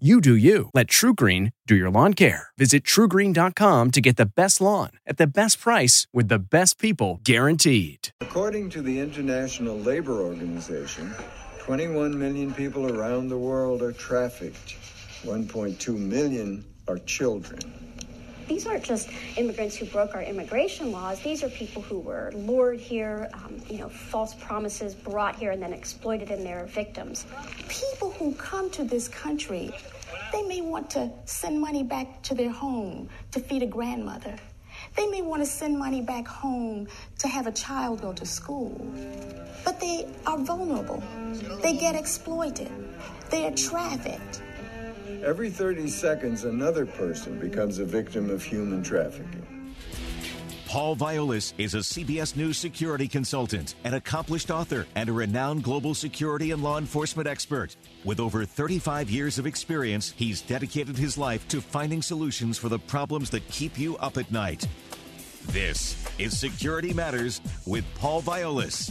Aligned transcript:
You 0.00 0.20
do 0.20 0.34
you. 0.34 0.70
Let 0.74 0.88
TruGreen 0.88 1.52
do 1.68 1.76
your 1.76 1.88
lawn 1.88 2.14
care. 2.14 2.48
Visit 2.58 2.82
trugreen.com 2.82 3.92
to 3.92 4.00
get 4.00 4.16
the 4.16 4.26
best 4.26 4.60
lawn 4.60 4.90
at 5.06 5.18
the 5.18 5.26
best 5.28 5.60
price 5.60 6.08
with 6.12 6.26
the 6.26 6.40
best 6.40 6.80
people 6.80 7.20
guaranteed. 7.22 8.08
According 8.20 8.70
to 8.70 8.82
the 8.82 8.98
International 8.98 9.78
Labor 9.78 10.20
Organization, 10.20 11.14
21 11.60 12.18
million 12.18 12.52
people 12.52 12.90
around 12.90 13.28
the 13.28 13.38
world 13.38 13.82
are 13.82 13.92
trafficked. 13.92 14.74
1.2 15.22 15.96
million 15.96 16.64
are 16.88 16.98
children. 16.98 17.60
These 18.46 18.66
aren't 18.66 18.84
just 18.84 19.08
immigrants 19.36 19.76
who 19.76 19.86
broke 19.86 20.14
our 20.14 20.22
immigration 20.22 20.92
laws. 20.92 21.20
These 21.20 21.42
are 21.42 21.48
people 21.48 21.82
who 21.82 21.98
were 21.98 22.30
lured 22.34 22.80
here, 22.80 23.30
um, 23.32 23.60
you 23.70 23.78
know, 23.78 23.88
false 23.88 24.34
promises 24.34 24.94
brought 24.94 25.36
here 25.36 25.50
and 25.50 25.62
then 25.62 25.72
exploited 25.72 26.30
and 26.30 26.44
they're 26.44 26.66
victims. 26.66 27.26
People 27.68 28.10
who 28.12 28.34
come 28.34 28.70
to 28.70 28.84
this 28.84 29.08
country, 29.08 29.72
they 30.32 30.42
may 30.42 30.60
want 30.60 30.90
to 30.90 31.10
send 31.24 31.60
money 31.60 31.82
back 31.82 32.22
to 32.22 32.34
their 32.34 32.50
home 32.50 33.08
to 33.32 33.40
feed 33.40 33.62
a 33.62 33.66
grandmother. 33.66 34.36
They 34.96 35.06
may 35.06 35.22
want 35.22 35.42
to 35.42 35.46
send 35.46 35.78
money 35.78 36.02
back 36.02 36.26
home 36.26 36.88
to 37.18 37.28
have 37.28 37.46
a 37.46 37.52
child 37.52 38.02
go 38.02 38.12
to 38.12 38.26
school. 38.26 38.86
But 39.64 39.80
they 39.80 40.06
are 40.26 40.38
vulnerable. 40.38 41.02
They 41.62 41.76
get 41.76 41.96
exploited. 41.96 42.70
They 43.30 43.46
are 43.46 43.52
trafficked. 43.52 44.42
Every 45.22 45.50
30 45.50 45.88
seconds, 45.88 46.44
another 46.44 46.86
person 46.86 47.38
becomes 47.38 47.78
a 47.78 47.84
victim 47.84 48.30
of 48.30 48.42
human 48.42 48.82
trafficking. 48.82 49.74
Paul 50.66 50.96
Viollis 50.96 51.52
is 51.56 51.74
a 51.74 51.78
CBS 51.78 52.34
News 52.34 52.58
security 52.58 53.06
consultant, 53.06 53.76
an 53.84 53.94
accomplished 53.94 54.50
author, 54.50 54.86
and 54.96 55.08
a 55.08 55.12
renowned 55.12 55.62
global 55.62 55.94
security 55.94 56.50
and 56.50 56.62
law 56.62 56.78
enforcement 56.78 57.28
expert. 57.28 57.76
With 58.04 58.18
over 58.18 58.44
35 58.44 59.08
years 59.08 59.38
of 59.38 59.46
experience, 59.46 60.12
he's 60.16 60.42
dedicated 60.42 60.98
his 60.98 61.16
life 61.16 61.46
to 61.48 61.60
finding 61.60 62.02
solutions 62.02 62.58
for 62.58 62.68
the 62.68 62.80
problems 62.80 63.30
that 63.30 63.46
keep 63.48 63.78
you 63.78 63.96
up 63.98 64.18
at 64.18 64.32
night. 64.32 64.66
This 65.48 65.96
is 66.18 66.36
Security 66.36 66.92
Matters 66.92 67.40
with 67.66 67.84
Paul 67.94 68.22
Viollis. 68.22 68.90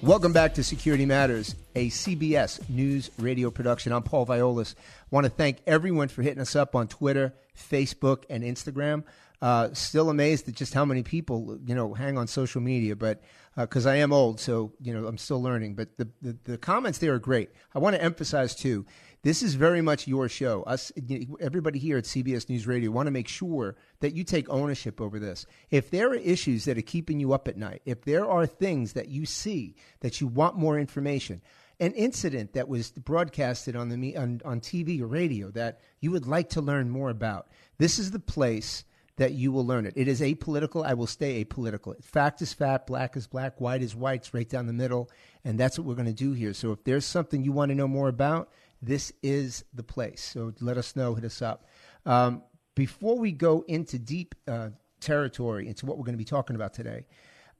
Welcome 0.00 0.32
back 0.32 0.54
to 0.54 0.62
Security 0.62 1.06
Matters, 1.06 1.56
a 1.74 1.88
CBS 1.88 2.70
News 2.70 3.10
radio 3.18 3.50
production. 3.50 3.90
I'm 3.90 4.04
Paul 4.04 4.26
Viollis. 4.26 4.76
Want 5.10 5.24
to 5.24 5.30
thank 5.30 5.58
everyone 5.66 6.06
for 6.06 6.22
hitting 6.22 6.40
us 6.40 6.54
up 6.54 6.76
on 6.76 6.86
Twitter, 6.86 7.34
Facebook, 7.56 8.22
and 8.30 8.44
Instagram. 8.44 9.02
Uh, 9.42 9.70
still 9.72 10.08
amazed 10.08 10.48
at 10.48 10.54
just 10.54 10.72
how 10.72 10.84
many 10.84 11.02
people 11.02 11.58
you 11.66 11.74
know 11.74 11.94
hang 11.94 12.16
on 12.16 12.28
social 12.28 12.60
media, 12.60 12.94
but 12.94 13.22
because 13.56 13.86
uh, 13.86 13.90
I 13.90 13.96
am 13.96 14.12
old, 14.12 14.38
so 14.38 14.72
you 14.80 14.94
know 14.94 15.04
I'm 15.04 15.18
still 15.18 15.42
learning. 15.42 15.74
But 15.74 15.96
the, 15.96 16.08
the 16.22 16.36
the 16.44 16.58
comments 16.58 16.98
there 16.98 17.14
are 17.14 17.18
great. 17.18 17.50
I 17.74 17.80
want 17.80 17.96
to 17.96 18.02
emphasize 18.02 18.54
too 18.54 18.86
this 19.22 19.42
is 19.42 19.54
very 19.54 19.82
much 19.82 20.06
your 20.06 20.28
show. 20.28 20.62
Us, 20.62 20.92
everybody 21.40 21.78
here 21.78 21.98
at 21.98 22.04
CBS 22.04 22.48
News 22.48 22.66
Radio, 22.66 22.90
want 22.90 23.06
to 23.06 23.12
make 23.12 23.28
sure 23.28 23.76
that 24.00 24.14
you 24.14 24.22
take 24.22 24.48
ownership 24.48 25.00
over 25.00 25.18
this. 25.18 25.44
If 25.70 25.90
there 25.90 26.10
are 26.10 26.14
issues 26.14 26.64
that 26.66 26.78
are 26.78 26.82
keeping 26.82 27.18
you 27.18 27.32
up 27.32 27.48
at 27.48 27.56
night, 27.56 27.82
if 27.84 28.04
there 28.04 28.28
are 28.28 28.46
things 28.46 28.92
that 28.92 29.08
you 29.08 29.26
see 29.26 29.74
that 30.00 30.20
you 30.20 30.28
want 30.28 30.56
more 30.56 30.78
information, 30.78 31.42
an 31.80 31.92
incident 31.92 32.52
that 32.54 32.68
was 32.68 32.90
broadcasted 32.90 33.76
on 33.76 33.88
the 33.88 34.16
on, 34.16 34.40
on 34.44 34.60
TV 34.60 35.00
or 35.00 35.06
radio 35.06 35.50
that 35.50 35.80
you 36.00 36.10
would 36.10 36.26
like 36.26 36.50
to 36.50 36.60
learn 36.60 36.90
more 36.90 37.10
about, 37.10 37.48
this 37.78 37.98
is 37.98 38.10
the 38.10 38.18
place 38.18 38.84
that 39.16 39.32
you 39.32 39.52
will 39.52 39.66
learn 39.66 39.84
it. 39.84 39.92
It 39.96 40.08
is 40.08 40.20
apolitical. 40.20 40.86
I 40.86 40.94
will 40.94 41.06
stay 41.06 41.44
apolitical. 41.44 42.02
Fact 42.02 42.40
is 42.40 42.52
fact, 42.52 42.86
black 42.86 43.16
is 43.16 43.26
black, 43.26 43.60
white 43.60 43.82
is 43.82 43.94
white, 43.94 44.20
it's 44.20 44.32
right 44.32 44.48
down 44.48 44.66
the 44.66 44.72
middle. 44.72 45.10
And 45.44 45.58
that's 45.58 45.78
what 45.78 45.86
we're 45.86 45.94
going 45.94 46.06
to 46.06 46.12
do 46.12 46.32
here. 46.32 46.54
So 46.54 46.72
if 46.72 46.84
there's 46.84 47.04
something 47.04 47.42
you 47.42 47.52
want 47.52 47.70
to 47.70 47.74
know 47.74 47.88
more 47.88 48.08
about, 48.08 48.50
this 48.82 49.12
is 49.22 49.64
the 49.74 49.82
place. 49.82 50.22
So 50.22 50.52
let 50.60 50.78
us 50.78 50.94
know, 50.94 51.14
hit 51.14 51.24
us 51.24 51.42
up. 51.42 51.66
Um, 52.06 52.42
before 52.74 53.18
we 53.18 53.32
go 53.32 53.64
into 53.66 53.98
deep 53.98 54.34
uh, 54.46 54.70
territory, 55.00 55.68
into 55.68 55.86
what 55.86 55.98
we're 55.98 56.04
going 56.04 56.14
to 56.14 56.18
be 56.18 56.24
talking 56.24 56.56
about 56.56 56.74
today, 56.74 57.06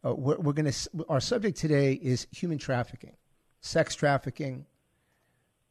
uh, 0.05 0.15
we're, 0.15 0.37
we're 0.39 0.53
going 0.53 0.71
to. 0.71 1.05
Our 1.09 1.21
subject 1.21 1.59
today 1.59 1.95
is 1.95 2.29
human 2.31 2.59
trafficking, 2.59 3.17
sex 3.61 3.95
trafficking, 3.97 4.65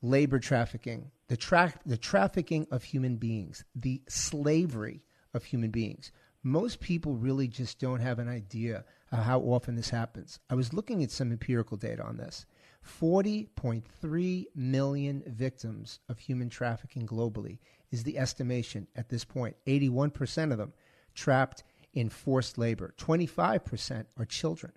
labor 0.02 0.40
trafficking, 0.40 1.12
the 1.30 1.38
tra- 1.38 1.74
the 1.85 1.97
trafficking 1.97 2.68
of 2.72 2.84
human 2.84 3.16
beings, 3.16 3.64
the 3.74 4.02
slavery 4.09 5.03
of 5.34 5.46
human 5.46 5.72
beings. 5.72 6.12
Most 6.44 6.79
people 6.81 7.16
really 7.16 7.47
just 7.47 7.79
don't 7.79 8.00
have 8.00 8.19
an 8.19 8.28
idea 8.28 8.84
how 9.12 9.40
often 9.40 9.75
this 9.75 9.90
happens. 9.90 10.40
I 10.50 10.56
was 10.56 10.74
looking 10.74 11.03
at 11.03 11.12
some 11.12 11.31
empirical 11.31 11.78
data 11.78 12.03
on 12.03 12.18
this. 12.18 12.46
40.3 12.87 14.45
million 14.55 15.23
victims 15.27 15.99
of 16.09 16.17
human 16.17 16.49
trafficking 16.49 17.05
globally 17.05 17.59
is 17.91 18.03
the 18.03 18.17
estimation 18.17 18.87
at 18.95 19.09
this 19.09 19.23
point. 19.25 19.55
81% 19.65 20.51
of 20.51 20.57
them 20.57 20.73
trapped 21.13 21.63
in 21.93 22.09
forced 22.09 22.57
labor. 22.57 22.93
25% 22.97 24.05
are 24.17 24.25
children. 24.25 24.71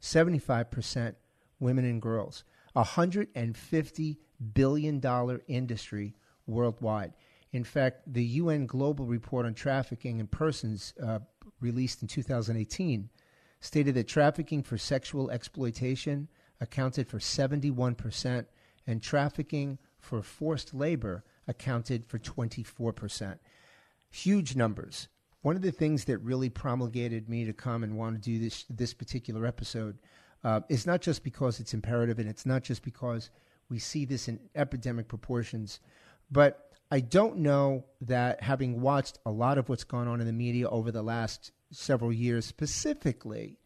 75% 0.00 1.14
women 1.60 1.84
and 1.84 2.02
girls. 2.02 2.44
A 2.74 2.84
$150 2.84 4.16
billion 4.54 5.40
industry 5.48 6.14
worldwide. 6.46 7.14
In 7.52 7.64
fact, 7.64 8.02
the 8.12 8.24
UN 8.24 8.66
Global 8.66 9.06
Report 9.06 9.46
on 9.46 9.54
Trafficking 9.54 10.20
in 10.20 10.26
Persons, 10.26 10.92
uh, 11.02 11.20
released 11.60 12.02
in 12.02 12.08
2018, 12.08 13.08
stated 13.60 13.94
that 13.94 14.08
trafficking 14.08 14.62
for 14.62 14.76
sexual 14.76 15.30
exploitation 15.30 16.28
accounted 16.60 17.08
for 17.08 17.18
71%, 17.18 18.46
and 18.86 19.02
trafficking 19.02 19.78
for 19.98 20.22
forced 20.22 20.74
labor 20.74 21.24
accounted 21.48 22.06
for 22.06 22.18
24%. 22.18 23.38
Huge 24.10 24.56
numbers. 24.56 25.08
One 25.42 25.56
of 25.56 25.62
the 25.62 25.72
things 25.72 26.04
that 26.04 26.18
really 26.18 26.48
promulgated 26.48 27.28
me 27.28 27.44
to 27.44 27.52
come 27.52 27.84
and 27.84 27.96
want 27.96 28.16
to 28.16 28.22
do 28.22 28.38
this, 28.38 28.64
this 28.70 28.94
particular 28.94 29.46
episode 29.46 29.98
uh, 30.44 30.60
is 30.68 30.86
not 30.86 31.00
just 31.00 31.22
because 31.24 31.60
it's 31.60 31.74
imperative 31.74 32.18
and 32.18 32.28
it's 32.28 32.46
not 32.46 32.62
just 32.62 32.82
because 32.82 33.30
we 33.68 33.78
see 33.78 34.04
this 34.04 34.28
in 34.28 34.40
epidemic 34.54 35.08
proportions, 35.08 35.80
but 36.30 36.70
I 36.90 37.00
don't 37.00 37.38
know 37.38 37.84
that 38.02 38.42
having 38.42 38.80
watched 38.80 39.18
a 39.26 39.30
lot 39.30 39.58
of 39.58 39.68
what's 39.68 39.84
gone 39.84 40.06
on 40.06 40.20
in 40.20 40.26
the 40.26 40.32
media 40.32 40.68
over 40.68 40.92
the 40.92 41.02
last 41.02 41.50
several 41.72 42.12
years, 42.12 42.46
specifically 42.46 43.58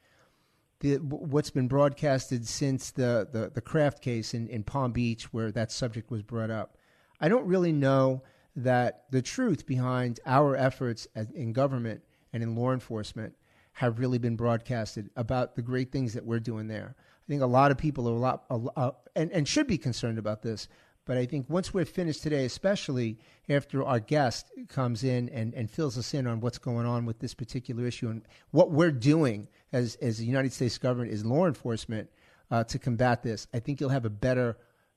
the, 0.81 0.97
what's 0.97 1.51
been 1.51 1.69
broadcasted 1.69 2.47
since 2.47 2.91
the, 2.91 3.29
the, 3.31 3.51
the 3.55 3.61
Kraft 3.61 4.03
case 4.03 4.35
in, 4.35 4.49
in 4.49 4.65
Palm 4.65 4.93
Beach, 4.93 5.33
where 5.33 5.53
that 5.53 5.71
subject 5.71 6.11
was 6.11 6.23
brought 6.23 6.51
up. 6.51 6.77
I 7.21 7.29
don't 7.29 7.47
really 7.47 7.73
know 7.73 8.23
that 8.57 9.05
the 9.11 9.23
truth 9.23 9.67
behind 9.67 10.21
our 10.27 10.57
efforts 10.57 11.07
as, 11.15 11.31
in 11.31 11.53
government 11.53 12.03
and 12.33 12.43
in 12.43 12.57
law 12.57 12.73
enforcement 12.73 13.35
have 13.75 13.99
really 13.99 14.19
been 14.19 14.37
broadcasted 14.37 15.11
about 15.17 15.55
the 15.55 15.63
great 15.63 15.93
things 15.93 16.15
that 16.15 16.25
we're 16.25 16.41
doing 16.41 16.67
there. 16.67 16.97
I 16.99 17.27
think 17.29 17.43
a 17.43 17.47
lot 17.47 17.71
of 17.71 17.79
people 17.79 18.09
are 18.09 18.13
a 18.13 18.19
lot, 18.19 18.45
a, 18.51 18.59
uh, 18.77 18.91
and, 19.15 19.31
and 19.33 19.47
should 19.47 19.67
be 19.67 19.79
concerned 19.79 20.19
about 20.19 20.43
this. 20.43 20.67
But 21.11 21.19
I 21.19 21.27
think 21.27 21.51
once 21.51 21.75
we're 21.75 21.87
finished 21.87 22.23
today, 22.23 22.45
especially 22.45 23.19
after 23.49 23.83
our 23.83 23.99
guest 23.99 24.53
comes 24.69 25.03
in 25.03 25.29
and, 25.31 25.53
and 25.55 25.69
fills 25.69 25.99
us 25.99 26.15
in 26.15 26.29
on 26.29 26.39
what's 26.39 26.59
going 26.59 26.87
on 26.87 27.05
with 27.05 27.19
this 27.19 27.35
particular 27.35 27.85
issue 27.85 28.11
and 28.11 28.23
what 28.53 28.71
we're 28.71 28.93
doing 28.93 29.49
as, 29.73 29.97
as 29.97 30.19
the 30.19 30.25
United 30.25 30.53
States 30.53 30.79
government, 30.79 31.11
is 31.11 31.25
law 31.25 31.49
enforcement, 31.49 32.09
uh, 32.53 32.63
to 32.63 32.79
combat 32.79 33.25
this, 33.25 33.49
I 33.53 33.59
think 33.59 33.81
you'll 33.81 33.91
have 33.91 34.05
a 34.05 34.09
better 34.09 34.57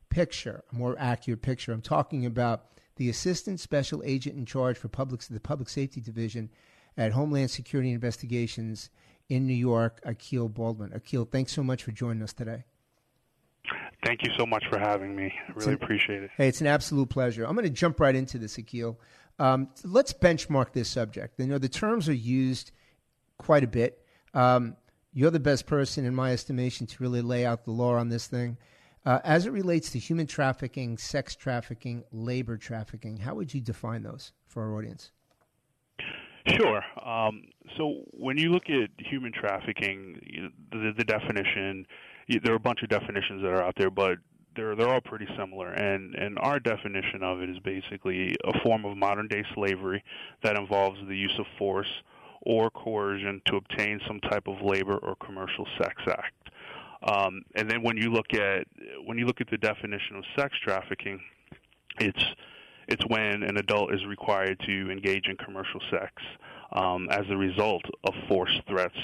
picture, 0.10 0.64
a 0.72 0.76
more 0.76 0.96
accurate 1.00 1.42
picture. 1.42 1.72
I'm 1.72 1.82
talking 1.82 2.28
about 2.28 2.66
the 2.98 3.10
Assistant 3.10 3.60
Special 3.60 4.04
Agent 4.06 4.38
in 4.38 4.46
charge 4.46 4.78
for 4.78 4.90
public, 4.90 5.22
the 5.22 5.40
Public 5.40 5.68
Safety 5.68 6.00
Division 6.00 6.52
at 6.96 7.14
Homeland 7.14 7.50
Security 7.50 7.90
Investigations 7.90 8.92
in 9.30 9.48
New 9.48 9.56
York, 9.56 10.00
Akil 10.04 10.48
Baldwin. 10.48 10.94
Akil, 10.94 11.26
thanks 11.26 11.54
so 11.54 11.64
much 11.64 11.82
for 11.82 11.92
joining 11.92 12.22
us 12.22 12.34
today. 12.34 12.66
Thank 14.06 14.24
you 14.24 14.32
so 14.38 14.46
much 14.46 14.64
for 14.70 14.78
having 14.78 15.16
me. 15.16 15.34
I 15.48 15.52
really 15.54 15.74
an, 15.74 15.80
appreciate 15.82 16.24
it. 16.24 16.32
Hey, 16.36 16.48
it's 16.48 16.62
an 16.62 16.68
absolute 16.68 17.10
pleasure. 17.10 17.46
I'm 17.46 17.56
going 17.56 17.66
to 17.66 17.72
jump 17.72 18.00
right 18.00 18.16
into 18.16 18.38
this, 18.38 18.58
Akil. 18.58 19.00
Um, 19.40 19.70
let's 19.84 20.14
benchmark 20.14 20.74
this 20.74 20.90
subject. 20.90 21.40
You 21.40 21.48
know, 21.48 21.58
the 21.58 21.70
terms 21.70 22.10
are 22.10 22.14
used 22.14 22.72
quite 23.38 23.64
a 23.64 23.68
bit. 23.68 24.06
Um, 24.34 24.76
You're 25.14 25.32
the 25.32 25.40
best 25.40 25.68
person, 25.68 26.06
in 26.06 26.16
my 26.16 26.32
estimation, 26.32 26.88
to 26.88 26.96
really 27.02 27.22
lay 27.22 27.46
out 27.46 27.66
the 27.66 27.72
law 27.72 27.96
on 27.96 28.10
this 28.10 28.28
thing. 28.28 28.58
Uh, 29.06 29.20
as 29.24 29.46
it 29.46 29.52
relates 29.52 29.90
to 29.92 30.00
human 30.00 30.28
trafficking, 30.28 30.98
sex 30.98 31.36
trafficking, 31.36 32.04
labor 32.12 32.58
trafficking, 32.58 33.18
how 33.18 33.36
would 33.36 33.54
you 33.54 33.62
define 33.62 34.02
those 34.04 34.32
for 34.48 34.64
our 34.64 34.76
audience? 34.76 35.12
Sure. 36.48 36.82
Um, 37.04 37.44
so 37.78 38.04
when 38.12 38.38
you 38.38 38.52
look 38.52 38.70
at 38.70 38.90
human 38.98 39.32
trafficking, 39.32 40.20
you 40.26 40.42
know, 40.44 40.50
the, 40.72 40.94
the 40.98 41.04
definition, 41.04 41.86
there 42.28 42.54
are 42.54 42.58
a 42.58 42.60
bunch 42.60 42.84
of 42.84 42.90
definitions 42.90 43.42
that 43.42 43.50
are 43.50 43.64
out 43.64 43.76
there, 43.78 43.90
but 43.90 44.18
they're 44.56 44.76
they're 44.76 44.90
all 44.90 45.02
pretty 45.02 45.28
similar. 45.38 45.72
And 45.72 46.16
and 46.16 46.38
our 46.40 46.60
definition 46.60 47.24
of 47.24 47.42
it 47.42 47.50
is 47.50 47.60
basically 47.60 48.36
a 48.46 48.60
form 48.60 48.86
of 48.86 48.98
modern 48.98 49.28
day 49.28 49.44
slavery 49.54 50.04
that 50.44 50.58
involves 50.58 51.00
the 51.08 51.16
use 51.16 51.34
of 51.40 51.46
force 51.58 51.90
or 52.42 52.70
coercion 52.72 53.42
to 53.48 53.56
obtain 53.56 54.00
some 54.08 54.20
type 54.22 54.48
of 54.48 54.62
labor 54.62 54.98
or 54.98 55.16
commercial 55.16 55.66
sex 55.78 55.96
act. 56.08 56.50
Um, 57.04 57.44
and 57.56 57.70
then 57.70 57.84
when 57.84 57.98
you 57.98 58.12
look 58.12 58.34
at 58.34 58.66
when 59.06 59.18
you 59.18 59.26
look 59.26 59.42
at 59.42 59.50
the 59.50 59.58
definition 59.58 60.18
of 60.18 60.24
sex 60.38 60.56
trafficking, 60.64 61.20
it's 62.00 62.26
it's 62.88 63.04
when 63.08 63.44
an 63.44 63.58
adult 63.58 63.94
is 63.94 64.06
required 64.06 64.60
to 64.66 64.92
engage 64.92 65.28
in 65.28 65.38
commercial 65.38 65.80
sex 65.90 66.12
um, 66.74 67.08
as 67.10 67.26
a 67.30 67.38
result 67.38 67.84
of 68.04 68.14
force 68.28 68.60
threats 68.68 68.98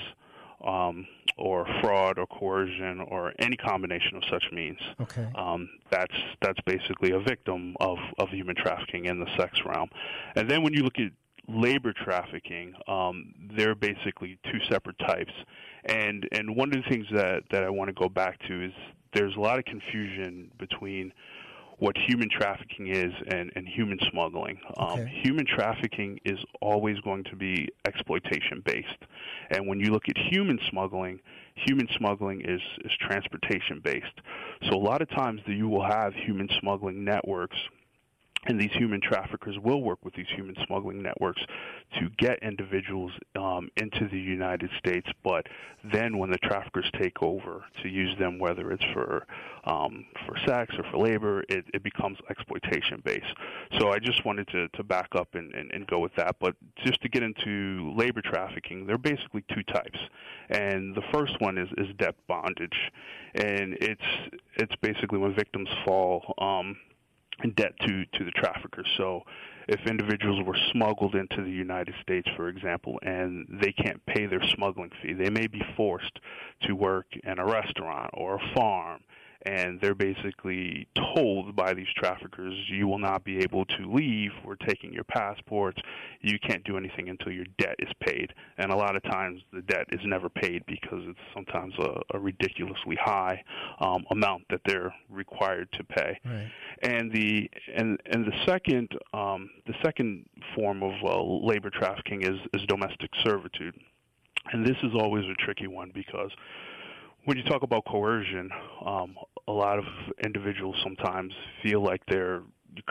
um, 0.66 1.08
or 1.40 1.66
fraud 1.82 2.20
or 2.20 2.28
coercion 2.28 3.02
or 3.02 3.34
any 3.40 3.56
combination 3.56 4.18
of 4.18 4.24
such 4.30 4.44
means. 4.52 4.80
Okay. 5.02 5.28
Um, 5.36 5.70
that's 5.90 6.16
that's 6.42 6.60
basically 6.66 7.12
a 7.12 7.20
victim 7.20 7.76
of, 7.80 7.98
of 8.18 8.30
human 8.30 8.56
trafficking 8.56 9.06
in 9.06 9.20
the 9.20 9.28
sex 9.38 9.60
realm. 9.66 9.90
And 10.36 10.50
then 10.50 10.64
when 10.64 10.74
you 10.74 10.84
look 10.84 11.00
at 11.00 11.12
labor 11.48 11.94
trafficking, 11.94 12.74
um, 12.88 13.34
they're 13.56 13.76
basically 13.76 14.38
two 14.44 14.60
separate 14.70 15.00
types. 15.00 15.34
And 15.86 16.28
and 16.32 16.56
one 16.56 16.70
of 16.70 16.84
the 16.84 16.90
things 16.90 17.08
that, 17.14 17.44
that 17.52 17.64
I 17.64 17.70
want 17.70 17.88
to 17.88 17.94
go 17.94 18.10
back 18.10 18.40
to 18.48 18.66
is 18.66 18.74
there's 19.14 19.36
a 19.36 19.40
lot 19.40 19.58
of 19.58 19.66
confusion 19.66 20.52
between 20.60 21.12
what 21.80 21.98
human 21.98 22.30
trafficking 22.30 22.88
is 22.88 23.14
and, 23.28 23.52
and 23.56 23.68
human 23.68 24.00
smuggling. 24.12 24.60
Um, 24.78 25.00
Okay. 25.00 25.22
Human 25.24 25.46
trafficking 25.46 26.20
is 26.26 26.38
always 26.62 27.00
going 27.02 27.24
to 27.26 27.36
be 27.36 27.70
exploitation 27.88 28.62
based. 28.66 28.88
And 29.52 29.68
when 29.68 29.80
you 29.80 29.92
look 29.92 30.10
at 30.10 30.18
human 30.18 30.60
smuggling, 30.70 31.20
human 31.56 31.88
smuggling 31.98 32.42
is, 32.42 32.62
is 32.84 32.92
transportation 33.00 33.82
based. 33.84 34.06
So 34.70 34.76
a 34.76 34.82
lot 34.82 35.02
of 35.02 35.10
times 35.10 35.42
that 35.48 35.54
you 35.54 35.70
will 35.70 35.86
have 35.86 36.14
human 36.14 36.50
smuggling 36.60 37.04
networks 37.06 37.58
and 38.46 38.60
these 38.60 38.72
human 38.72 39.02
traffickers 39.02 39.58
will 39.60 39.82
work 39.82 40.00
with 40.04 40.14
these 40.14 40.28
human 40.36 40.56
smuggling 40.66 41.02
networks 41.02 41.42
to 42.00 42.10
get 42.18 42.40
individuals 42.42 43.12
um, 43.36 43.70
into 43.76 44.08
the 44.10 44.20
United 44.20 44.70
States. 44.78 45.08
But 45.24 45.48
then, 45.94 46.18
when 46.18 46.32
the 46.32 46.38
traffickers 46.38 46.90
take 46.98 47.22
over 47.22 47.64
to 47.82 47.90
use 47.90 48.18
them, 48.18 48.40
whether 48.40 48.72
it's 48.72 48.84
for 48.94 49.26
um, 49.66 50.06
for 50.26 50.38
sex 50.48 50.74
or 50.78 50.84
for 50.90 50.98
labor, 50.98 51.44
it, 51.50 51.66
it 51.74 51.84
becomes 51.84 52.18
exploitation 52.30 53.02
based. 53.04 53.26
So 53.80 53.92
I 53.92 54.00
just 54.00 54.26
wanted 54.26 54.48
to, 54.50 54.68
to 54.70 54.84
back 54.84 55.10
up 55.16 55.36
and, 55.36 55.54
and, 55.54 55.72
and 55.72 55.86
go 55.88 56.00
with 56.00 56.16
that. 56.16 56.38
But 56.40 56.56
just 56.86 57.02
to 57.02 57.10
get 57.10 57.24
into 57.24 57.94
labor 57.96 58.22
trafficking, 58.22 58.86
there 58.86 58.96
are 58.96 59.00
basically 59.00 59.44
two 59.54 59.64
types, 59.64 60.00
and 60.50 60.96
the 60.96 61.04
first 61.14 61.40
one 61.40 61.58
is, 61.58 61.70
is 61.78 61.88
debt 61.98 62.16
bondage, 62.28 62.92
and 63.36 63.76
it's 63.82 64.02
it's 64.56 64.76
basically 64.82 65.20
when 65.20 65.36
victims 65.36 65.70
fall. 65.86 66.34
Um, 66.40 66.78
debt 67.56 67.74
to 67.82 68.06
to 68.06 68.24
the 68.24 68.32
traffickers. 68.32 68.88
So, 68.98 69.24
if 69.68 69.80
individuals 69.88 70.44
were 70.46 70.58
smuggled 70.72 71.16
into 71.16 71.44
the 71.44 71.52
United 71.52 71.94
States, 72.02 72.28
for 72.36 72.50
example, 72.50 73.00
and 73.04 73.48
they 73.62 73.72
can't 73.72 74.04
pay 74.06 74.26
their 74.26 74.42
smuggling 74.56 74.92
fee, 75.02 75.14
they 75.14 75.30
may 75.30 75.48
be 75.48 75.62
forced 75.78 76.20
to 76.64 76.74
work 76.74 77.06
in 77.24 77.40
a 77.40 77.46
restaurant 77.46 78.12
or 78.14 78.36
a 78.36 78.56
farm. 78.56 79.02
And 79.46 79.80
they're 79.80 79.96
basically 79.96 80.88
told 81.16 81.56
by 81.56 81.74
these 81.74 81.88
traffickers, 81.96 82.54
you 82.70 82.88
will 82.88 83.00
not 83.00 83.24
be 83.24 83.38
able 83.40 83.64
to 83.66 83.94
leave. 83.94 84.32
We're 84.44 84.56
taking 84.58 84.92
your 84.92 85.06
passports. 85.06 85.82
You 86.22 86.38
can't 86.40 86.64
do 86.66 86.78
anything 86.78 87.08
until 87.08 87.32
your 87.32 87.46
debt 87.58 87.76
is 87.80 87.90
paid. 88.02 88.34
And 88.58 88.72
a 88.72 88.76
lot 88.76 88.98
of 88.98 89.04
times 89.04 89.42
the 89.54 89.62
debt 89.62 89.86
is 89.92 90.02
never 90.04 90.28
paid 90.30 90.66
because 90.68 91.02
it's 91.08 91.20
sometimes 91.34 91.74
a, 91.80 92.02
a 92.18 92.20
ridiculously 92.20 92.98
high 93.02 93.42
um, 93.80 94.04
amount 94.12 94.44
that 94.50 94.60
they're 94.66 94.94
required 95.10 95.70
to 95.74 95.84
pay 95.86 96.20
Right. 96.26 96.52
and 96.84 97.12
the 97.12 97.50
and 97.76 98.00
and 98.12 98.26
the 98.26 98.34
second 98.46 98.90
um, 99.14 99.50
the 99.68 99.74
second 99.84 100.26
form 100.56 100.84
of 100.84 100.92
uh, 101.04 101.22
labor 101.24 101.70
trafficking 101.70 102.24
is 102.24 102.38
is 102.54 102.62
domestic 102.68 103.10
servitude, 103.24 103.76
and 104.52 104.66
this 104.66 104.78
is 104.84 104.92
always 104.96 105.26
a 105.26 105.34
tricky 105.36 105.68
one 105.68 105.92
because 105.94 106.32
when 107.26 107.38
you 107.38 107.44
talk 107.44 107.64
about 107.64 107.86
coercion, 107.86 108.50
um, 108.86 109.16
a 109.48 109.52
lot 109.52 109.78
of 109.80 109.86
individuals 110.24 110.76
sometimes 110.84 111.34
feel 111.64 111.84
like 111.84 112.02
they're 112.08 112.42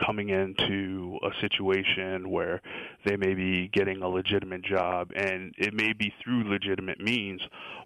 coming 0.05 0.29
into 0.29 1.17
a 1.23 1.29
situation 1.41 2.29
where 2.29 2.61
they 3.05 3.15
may 3.15 3.33
be 3.33 3.69
getting 3.69 4.01
a 4.01 4.07
legitimate 4.07 4.61
job 4.63 5.09
and 5.15 5.53
it 5.57 5.73
may 5.73 5.93
be 5.93 6.13
through 6.21 6.43
legitimate 6.49 6.99
means 6.99 7.41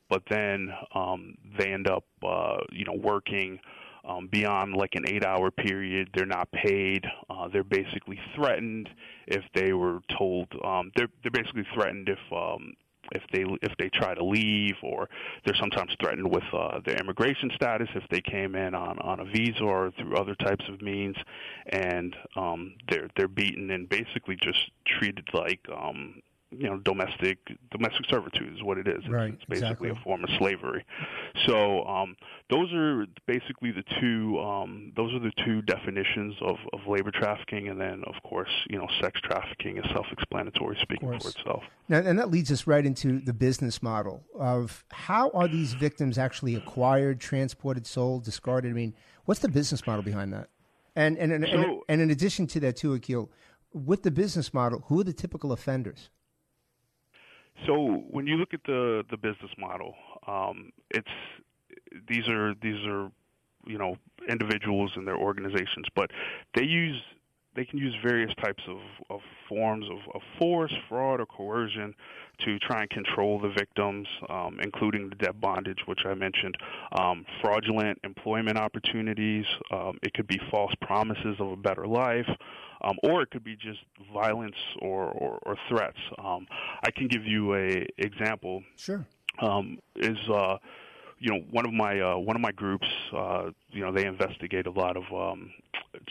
but 0.09 0.23
then 0.29 0.69
um 0.95 1.35
they 1.57 1.71
end 1.71 1.87
up 1.87 2.03
uh 2.27 2.57
you 2.71 2.83
know 2.83 2.95
working 2.95 3.59
um, 4.05 4.27
beyond 4.31 4.73
like 4.73 4.95
an 4.95 5.07
eight 5.07 5.23
hour 5.23 5.49
period. 5.49 6.09
They're 6.13 6.25
not 6.25 6.51
paid. 6.51 7.05
Uh, 7.29 7.47
they're 7.47 7.63
basically 7.63 8.19
threatened 8.35 8.89
if 9.27 9.43
they 9.55 9.73
were 9.73 9.99
told. 10.17 10.47
Um, 10.63 10.91
they're 10.95 11.07
they're 11.21 11.31
basically 11.31 11.65
threatened 11.73 12.09
if 12.09 12.19
um, 12.31 12.73
if 13.13 13.24
they 13.31 13.45
if 13.62 13.71
they 13.77 13.89
try 13.89 14.13
to 14.13 14.24
leave, 14.24 14.75
or 14.81 15.10
they're 15.45 15.56
sometimes 15.56 15.95
threatened 16.00 16.30
with 16.30 16.44
uh, 16.54 16.80
their 16.86 16.98
immigration 16.98 17.50
status 17.56 17.88
if 17.95 18.04
they 18.10 18.21
came 18.21 18.56
in 18.56 18.75
on 18.75 19.00
on 19.00 19.19
a 19.19 19.25
visa 19.25 19.63
or 19.63 19.92
through 19.98 20.15
other 20.15 20.36
types 20.36 20.65
of 20.69 20.81
means, 20.81 21.15
and 21.68 22.15
um, 22.36 22.74
they're 22.89 23.10
they're 23.15 23.27
beaten 23.27 23.71
and 23.71 23.88
basically 23.89 24.36
just 24.36 24.71
treated 24.86 25.27
like. 25.33 25.62
Um, 25.75 26.21
you 26.59 26.67
know, 26.69 26.77
domestic 26.79 27.38
domestic 27.71 28.05
servitude 28.09 28.53
is 28.55 28.63
what 28.63 28.77
it 28.77 28.88
is. 28.88 29.00
It's- 29.00 29.09
Right, 29.11 29.33
It's 29.33 29.45
basically 29.45 29.89
exactly. 29.89 29.89
a 29.89 29.95
form 30.03 30.23
of 30.23 30.29
slavery. 30.38 30.85
So 31.47 31.83
um, 31.85 32.15
those 32.50 32.71
are 32.73 33.05
basically 33.27 33.71
the 33.71 33.83
two. 34.00 34.39
Um, 34.39 34.91
those 34.95 35.13
are 35.13 35.19
the 35.19 35.31
two 35.45 35.61
definitions 35.63 36.35
of, 36.41 36.57
of 36.73 36.79
labor 36.88 37.11
trafficking, 37.11 37.67
and 37.69 37.79
then 37.79 38.03
of 38.05 38.15
course, 38.23 38.50
you 38.69 38.77
know, 38.77 38.88
sex 39.01 39.19
trafficking 39.23 39.77
is 39.77 39.85
self-explanatory, 39.94 40.77
speaking 40.81 41.09
for 41.19 41.29
itself. 41.29 41.63
Now, 41.89 42.00
and 42.00 42.17
that 42.19 42.31
leads 42.31 42.51
us 42.51 42.65
right 42.67 42.85
into 42.85 43.19
the 43.19 43.33
business 43.33 43.81
model 43.83 44.23
of 44.38 44.83
how 44.91 45.29
are 45.31 45.47
these 45.47 45.73
victims 45.73 46.17
actually 46.17 46.55
acquired, 46.55 47.19
transported, 47.19 47.85
sold, 47.85 48.24
discarded? 48.24 48.72
I 48.72 48.74
mean, 48.74 48.93
what's 49.25 49.41
the 49.41 49.50
business 49.50 49.86
model 49.86 50.03
behind 50.03 50.33
that? 50.33 50.50
And 50.95 51.17
and 51.17 51.31
and, 51.31 51.43
and, 51.43 51.81
and 51.89 52.01
in 52.01 52.12
addition 52.12 52.48
to 52.48 52.60
that, 52.62 52.75
too, 52.77 52.93
Akil, 52.93 53.31
with 53.74 54.03
the 54.03 54.12
business 54.12 54.53
model, 54.53 54.83
who 54.88 55.01
are 55.01 55.03
the 55.03 55.13
typical 55.13 55.51
offenders? 55.51 56.10
So 57.65 58.03
when 58.10 58.27
you 58.27 58.38
look 58.38 58.53
at 58.53 58.63
the 58.65 59.03
the 59.10 59.17
business 59.17 59.51
model, 59.57 59.95
um, 60.27 60.72
it's 60.89 61.07
these 62.07 62.27
are 62.27 62.53
these 62.62 62.86
are 62.86 63.12
you 63.65 63.77
know 63.77 63.98
individuals 64.29 64.91
and 64.95 65.07
their 65.07 65.17
organizations, 65.17 65.86
but 65.95 66.12
they 66.55 66.63
use 66.63 67.01
they 67.55 67.65
can 67.65 67.77
use 67.77 67.95
various 68.03 68.33
types 68.43 68.63
of, 68.67 68.79
of 69.10 69.22
forms 69.48 69.86
of, 69.89 70.00
of 70.15 70.22
force, 70.39 70.74
fraud, 70.89 71.19
or 71.19 71.25
coercion 71.25 71.93
to 72.45 72.59
try 72.59 72.81
and 72.81 72.89
control 72.89 73.39
the 73.39 73.50
victims, 73.50 74.07
um, 74.29 74.59
including 74.62 75.09
the 75.09 75.15
debt 75.15 75.39
bondage, 75.39 75.79
which 75.85 76.00
I 76.05 76.13
mentioned, 76.13 76.55
um, 76.93 77.25
fraudulent 77.41 78.00
employment 78.03 78.57
opportunities. 78.57 79.45
Um, 79.71 79.97
it 80.01 80.13
could 80.13 80.27
be 80.27 80.39
false 80.51 80.73
promises 80.81 81.38
of 81.39 81.51
a 81.51 81.55
better 81.55 81.88
life, 81.88 82.29
um, 82.81 82.97
or 83.03 83.21
it 83.21 83.31
could 83.31 83.43
be 83.43 83.55
just 83.55 83.79
violence 84.13 84.55
or, 84.81 85.05
or, 85.12 85.39
or 85.43 85.55
threats. 85.69 85.97
Um, 86.17 86.47
I 86.83 86.91
can 86.91 87.07
give 87.07 87.25
you 87.25 87.55
a 87.55 87.85
example 87.97 88.63
Sure. 88.75 89.05
um, 89.41 89.79
is 89.95 90.17
uh, 90.29 90.57
you 91.19 91.31
know 91.31 91.39
one 91.51 91.65
of 91.65 91.73
my 91.73 92.00
uh, 92.00 92.17
one 92.17 92.35
of 92.35 92.41
my 92.41 92.51
groups. 92.51 92.88
Uh, 93.15 93.51
you 93.71 93.81
know 93.83 93.91
they 93.91 94.05
investigate 94.05 94.67
a 94.67 94.71
lot 94.71 94.97
of 94.97 95.03
um, 95.13 95.51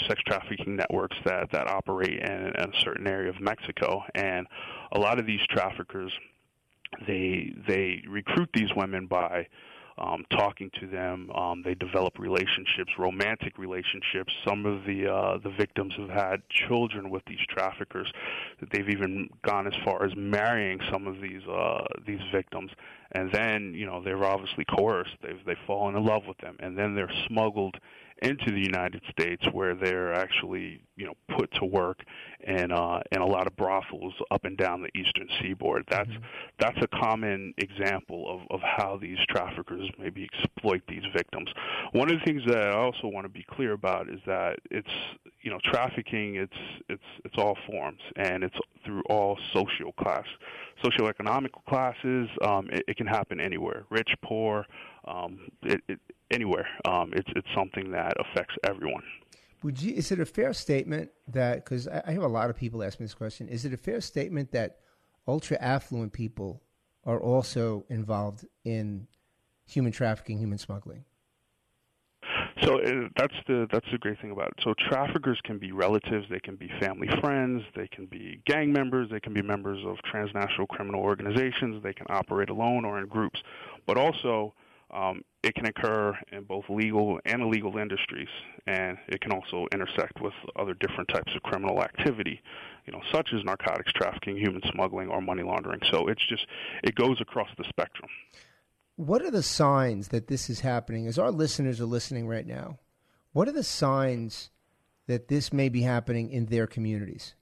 sex 0.06 0.20
trafficking 0.26 0.76
networks 0.76 1.16
that 1.25 1.50
that 1.52 1.68
operate 1.68 2.20
in, 2.20 2.52
a 2.56 2.68
certain 2.80 3.06
area 3.06 3.30
of 3.30 3.40
Mexico, 3.40 4.02
and 4.14 4.46
a 4.92 4.99
lot 4.99 5.18
of 5.18 5.26
these 5.26 5.40
traffickers 5.49 6.12
they 7.06 7.54
they 7.66 8.02
recruit 8.08 8.50
these 8.54 8.68
women 8.76 9.06
by 9.06 9.46
um, 9.99 10.25
talking 10.30 10.70
to 10.80 10.87
them. 10.87 11.30
Um, 11.30 11.62
they 11.62 11.75
develop 11.75 12.18
relationships, 12.18 12.92
romantic 12.99 13.58
relationships. 13.58 14.32
Some 14.46 14.66
of 14.66 14.84
the 14.84 15.12
uh, 15.12 15.38
the 15.38 15.50
victims 15.50 15.94
have 15.99 16.08
had 16.08 16.42
children 16.49 17.11
with 17.11 17.22
these 17.26 17.44
traffickers. 17.49 18.11
They've 18.72 18.88
even 18.88 19.28
gone 19.46 19.66
as 19.66 19.75
far 19.84 20.04
as 20.04 20.12
marrying 20.16 20.80
some 20.90 21.06
of 21.06 21.20
these 21.20 21.42
uh, 21.46 21.84
these 22.06 22.20
victims, 22.32 22.70
and 23.12 23.30
then 23.32 23.75
you 23.75 23.87
know 23.87 24.02
they're 24.02 24.25
obviously 24.25 24.64
coerced. 24.64 25.16
They've 25.22 25.40
they've 25.46 25.56
fallen 25.66 25.96
in 25.96 26.04
love 26.04 26.22
with 26.26 26.38
them, 26.38 26.56
and 26.61 26.76
then 26.76 26.94
they're 26.94 27.12
smuggled 27.26 27.76
into 28.22 28.52
the 28.52 28.60
United 28.60 29.02
States 29.10 29.44
where 29.52 29.74
they're 29.74 30.14
actually 30.14 30.82
you 30.96 31.06
know 31.06 31.14
put 31.36 31.52
to 31.54 31.64
work 31.64 32.00
in 32.46 32.72
uh, 32.72 33.00
in 33.10 33.20
a 33.20 33.26
lot 33.26 33.46
of 33.46 33.56
brothels 33.56 34.14
up 34.30 34.44
and 34.44 34.56
down 34.56 34.82
the 34.82 34.98
eastern 34.98 35.28
seaboard. 35.40 35.84
That's 35.90 36.08
mm-hmm. 36.08 36.24
that's 36.58 36.78
a 36.80 36.88
common 36.88 37.54
example 37.58 38.26
of, 38.28 38.54
of 38.54 38.60
how 38.62 38.98
these 39.00 39.18
traffickers 39.28 39.88
maybe 39.98 40.28
exploit 40.32 40.82
these 40.88 41.02
victims. 41.14 41.48
One 41.92 42.10
of 42.10 42.18
the 42.18 42.24
things 42.24 42.42
that 42.46 42.68
I 42.68 42.76
also 42.76 43.08
want 43.08 43.24
to 43.24 43.30
be 43.30 43.44
clear 43.50 43.72
about 43.72 44.08
is 44.08 44.20
that 44.26 44.58
it's 44.70 44.88
you 45.42 45.50
know 45.50 45.58
trafficking 45.64 46.36
it's 46.36 46.52
it's 46.88 47.02
it's 47.24 47.34
all 47.38 47.56
forms 47.66 48.00
and 48.16 48.44
it's 48.44 48.56
through 48.84 49.02
all 49.08 49.38
social 49.52 49.92
class 49.92 50.24
socioeconomic 50.84 51.50
classes 51.68 52.28
um, 52.42 52.68
it, 52.70 52.84
it 52.88 52.96
can 52.96 53.06
happen 53.06 53.40
anywhere 53.40 53.84
rich 53.90 54.10
poor 54.22 54.66
um, 55.06 55.38
it, 55.62 55.80
it, 55.88 55.98
anywhere. 56.32 56.66
Um, 56.84 57.12
it's 57.14 57.28
it's 57.36 57.48
something 57.54 57.90
that 57.92 58.14
affects 58.18 58.54
everyone. 58.64 59.02
Would 59.62 59.80
you? 59.80 59.94
Is 59.94 60.10
it 60.10 60.20
a 60.20 60.26
fair 60.26 60.52
statement 60.52 61.10
that 61.28 61.64
because 61.64 61.86
I, 61.86 62.02
I 62.06 62.12
have 62.12 62.22
a 62.22 62.28
lot 62.28 62.50
of 62.50 62.56
people 62.56 62.82
ask 62.82 62.98
me 62.98 63.04
this 63.04 63.14
question? 63.14 63.48
Is 63.48 63.64
it 63.64 63.72
a 63.72 63.76
fair 63.76 64.00
statement 64.00 64.52
that 64.52 64.78
ultra 65.28 65.56
affluent 65.60 66.12
people 66.12 66.62
are 67.04 67.20
also 67.20 67.84
involved 67.88 68.46
in 68.64 69.06
human 69.66 69.92
trafficking, 69.92 70.38
human 70.38 70.58
smuggling? 70.58 71.04
So 72.62 72.78
uh, 72.81 73.09
that's 73.16 73.35
the 73.49 73.66
that's 73.73 73.87
the 73.90 73.99
great 73.99 74.21
thing 74.21 74.31
about 74.31 74.49
it. 74.49 74.54
So 74.62 74.75
traffickers 74.88 75.40
can 75.42 75.59
be 75.59 75.73
relatives, 75.73 76.26
they 76.31 76.38
can 76.38 76.54
be 76.54 76.71
family 76.81 77.09
friends, 77.21 77.62
they 77.75 77.88
can 77.88 78.07
be 78.07 78.40
gang 78.47 78.73
members, 78.73 79.11
they 79.11 79.21
can 79.21 79.35
be 79.35 79.42
members 79.42 79.85
of 79.85 79.97
transnational 80.02 80.66
criminal 80.69 81.00
organizations, 81.00 81.83
they 81.83 81.92
can 81.92 82.07
operate 82.09 82.50
alone 82.50 82.85
or 82.85 83.00
in 83.00 83.07
groups. 83.07 83.40
But 83.87 83.97
also, 83.97 84.54
um, 84.92 85.23
it 85.42 85.54
can 85.54 85.66
occur 85.66 86.16
in 86.31 86.45
both 86.45 86.64
legal 86.69 87.19
and 87.25 87.42
illegal 87.42 87.78
industries, 87.78 88.28
and 88.66 88.97
it 89.09 89.21
can 89.21 89.33
also 89.33 89.66
intersect 89.73 90.21
with 90.21 90.35
other 90.57 90.75
different 90.75 91.09
types 91.09 91.35
of 91.35 91.42
criminal 91.42 91.83
activity, 91.83 92.40
you 92.87 92.92
know, 92.92 93.00
such 93.11 93.31
as 93.35 93.42
narcotics 93.45 93.92
trafficking, 93.92 94.37
human 94.37 94.62
smuggling, 94.73 95.09
or 95.09 95.21
money 95.21 95.42
laundering. 95.42 95.81
So 95.90 96.07
it's 96.07 96.25
just 96.28 96.47
it 96.85 96.95
goes 96.95 97.21
across 97.21 97.49
the 97.59 97.64
spectrum. 97.64 98.11
What 98.96 99.22
are 99.22 99.30
the 99.30 99.42
signs 99.42 100.08
that 100.08 100.28
this 100.28 100.50
is 100.50 100.61
happening? 100.61 101.06
As 101.06 101.18
our 101.18 101.30
listeners 101.30 101.80
are 101.80 101.87
listening 101.87 102.28
right 102.28 102.46
now, 102.46 102.78
what 103.32 103.49
are 103.49 103.52
the 103.52 103.64
signs 103.64 104.50
that 105.06 105.28
this 105.28 105.52
may 105.52 105.68
be 105.68 105.82
happening 105.82 106.30
in 106.30 106.46
their 106.46 106.66
communities? 106.66 107.34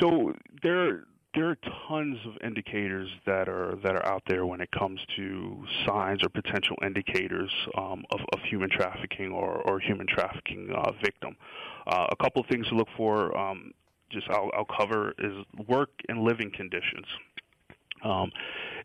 So 0.00 0.34
there 0.62 1.04
there 1.36 1.50
are 1.50 1.58
tons 1.88 2.16
of 2.26 2.32
indicators 2.42 3.10
that 3.26 3.48
are 3.48 3.76
that 3.84 3.94
are 3.94 4.06
out 4.06 4.22
there 4.26 4.46
when 4.46 4.60
it 4.60 4.70
comes 4.76 4.98
to 5.16 5.64
signs 5.86 6.22
or 6.24 6.30
potential 6.30 6.76
indicators 6.82 7.52
um, 7.76 8.04
of, 8.10 8.20
of, 8.32 8.40
human 8.48 8.70
trafficking 8.70 9.30
or, 9.30 9.60
or 9.68 9.78
human 9.78 10.06
trafficking 10.06 10.70
uh, 10.74 10.92
victim. 11.04 11.36
Uh, 11.86 12.06
a 12.10 12.16
couple 12.16 12.40
of 12.40 12.48
things 12.48 12.66
to 12.68 12.74
look 12.74 12.88
for. 12.96 13.36
Um, 13.36 13.72
just 14.10 14.26
I'll, 14.30 14.50
I'll, 14.56 14.64
cover 14.78 15.12
is 15.18 15.44
work 15.68 15.90
and 16.08 16.22
living 16.22 16.50
conditions. 16.56 17.06
Um, 18.02 18.30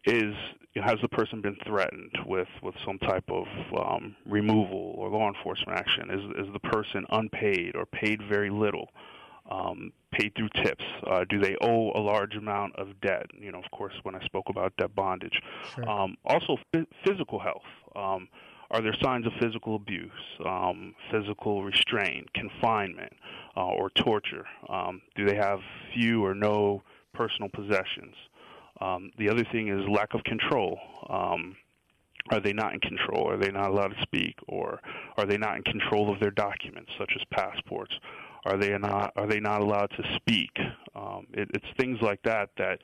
is 0.05 0.33
has 0.75 0.95
the 1.01 1.09
person 1.09 1.41
been 1.41 1.57
threatened 1.65 2.17
with, 2.25 2.47
with 2.63 2.75
some 2.85 2.97
type 2.99 3.29
of 3.29 3.45
um, 3.77 4.15
removal 4.25 4.95
or 4.97 5.09
law 5.09 5.27
enforcement 5.27 5.77
action? 5.77 6.09
Is 6.09 6.45
is 6.47 6.53
the 6.53 6.59
person 6.59 7.05
unpaid 7.09 7.75
or 7.75 7.85
paid 7.85 8.21
very 8.29 8.49
little? 8.49 8.89
um, 9.49 9.91
paid 10.11 10.33
through 10.35 10.49
tips? 10.63 10.83
Uh, 11.05 11.25
do 11.29 11.39
they 11.39 11.55
owe 11.61 11.91
a 11.91 11.99
large 11.99 12.35
amount 12.35 12.75
of 12.77 12.99
debt? 13.01 13.25
You 13.37 13.51
know, 13.51 13.59
of 13.59 13.69
course, 13.71 13.93
when 14.03 14.15
I 14.15 14.23
spoke 14.25 14.49
about 14.49 14.75
debt 14.77 14.95
bondage. 14.95 15.41
Sure. 15.75 15.89
Um, 15.89 16.15
also, 16.25 16.57
f- 16.73 16.85
physical 17.05 17.39
health. 17.39 17.63
Um, 17.95 18.27
are 18.71 18.81
there 18.81 18.95
signs 19.03 19.25
of 19.25 19.33
physical 19.41 19.75
abuse, 19.75 20.11
um, 20.45 20.95
physical 21.11 21.63
restraint, 21.63 22.31
confinement, 22.33 23.11
uh, 23.57 23.65
or 23.65 23.89
torture? 23.89 24.45
Um, 24.69 25.01
do 25.15 25.25
they 25.25 25.35
have 25.35 25.59
few 25.93 26.23
or 26.23 26.33
no 26.33 26.81
personal 27.13 27.49
possessions? 27.49 28.15
Um, 28.81 29.11
the 29.17 29.29
other 29.29 29.45
thing 29.51 29.67
is 29.67 29.87
lack 29.87 30.13
of 30.13 30.23
control. 30.23 30.79
Um, 31.09 31.55
are 32.29 32.39
they 32.39 32.53
not 32.53 32.73
in 32.73 32.79
control? 32.79 33.29
Are 33.29 33.37
they 33.37 33.51
not 33.51 33.69
allowed 33.69 33.89
to 33.89 34.01
speak? 34.01 34.35
Or 34.47 34.79
are 35.17 35.25
they 35.25 35.37
not 35.37 35.57
in 35.57 35.63
control 35.63 36.11
of 36.11 36.19
their 36.19 36.31
documents, 36.31 36.91
such 36.97 37.11
as 37.15 37.21
passports? 37.31 37.93
Are 38.45 38.57
they 38.57 38.75
not 38.77 39.11
are 39.15 39.27
they 39.27 39.39
not 39.39 39.61
allowed 39.61 39.91
to 39.91 40.15
speak? 40.15 40.51
Um, 40.95 41.27
it, 41.33 41.49
it's 41.53 41.65
things 41.77 41.99
like 42.01 42.21
that 42.23 42.49
that 42.57 42.79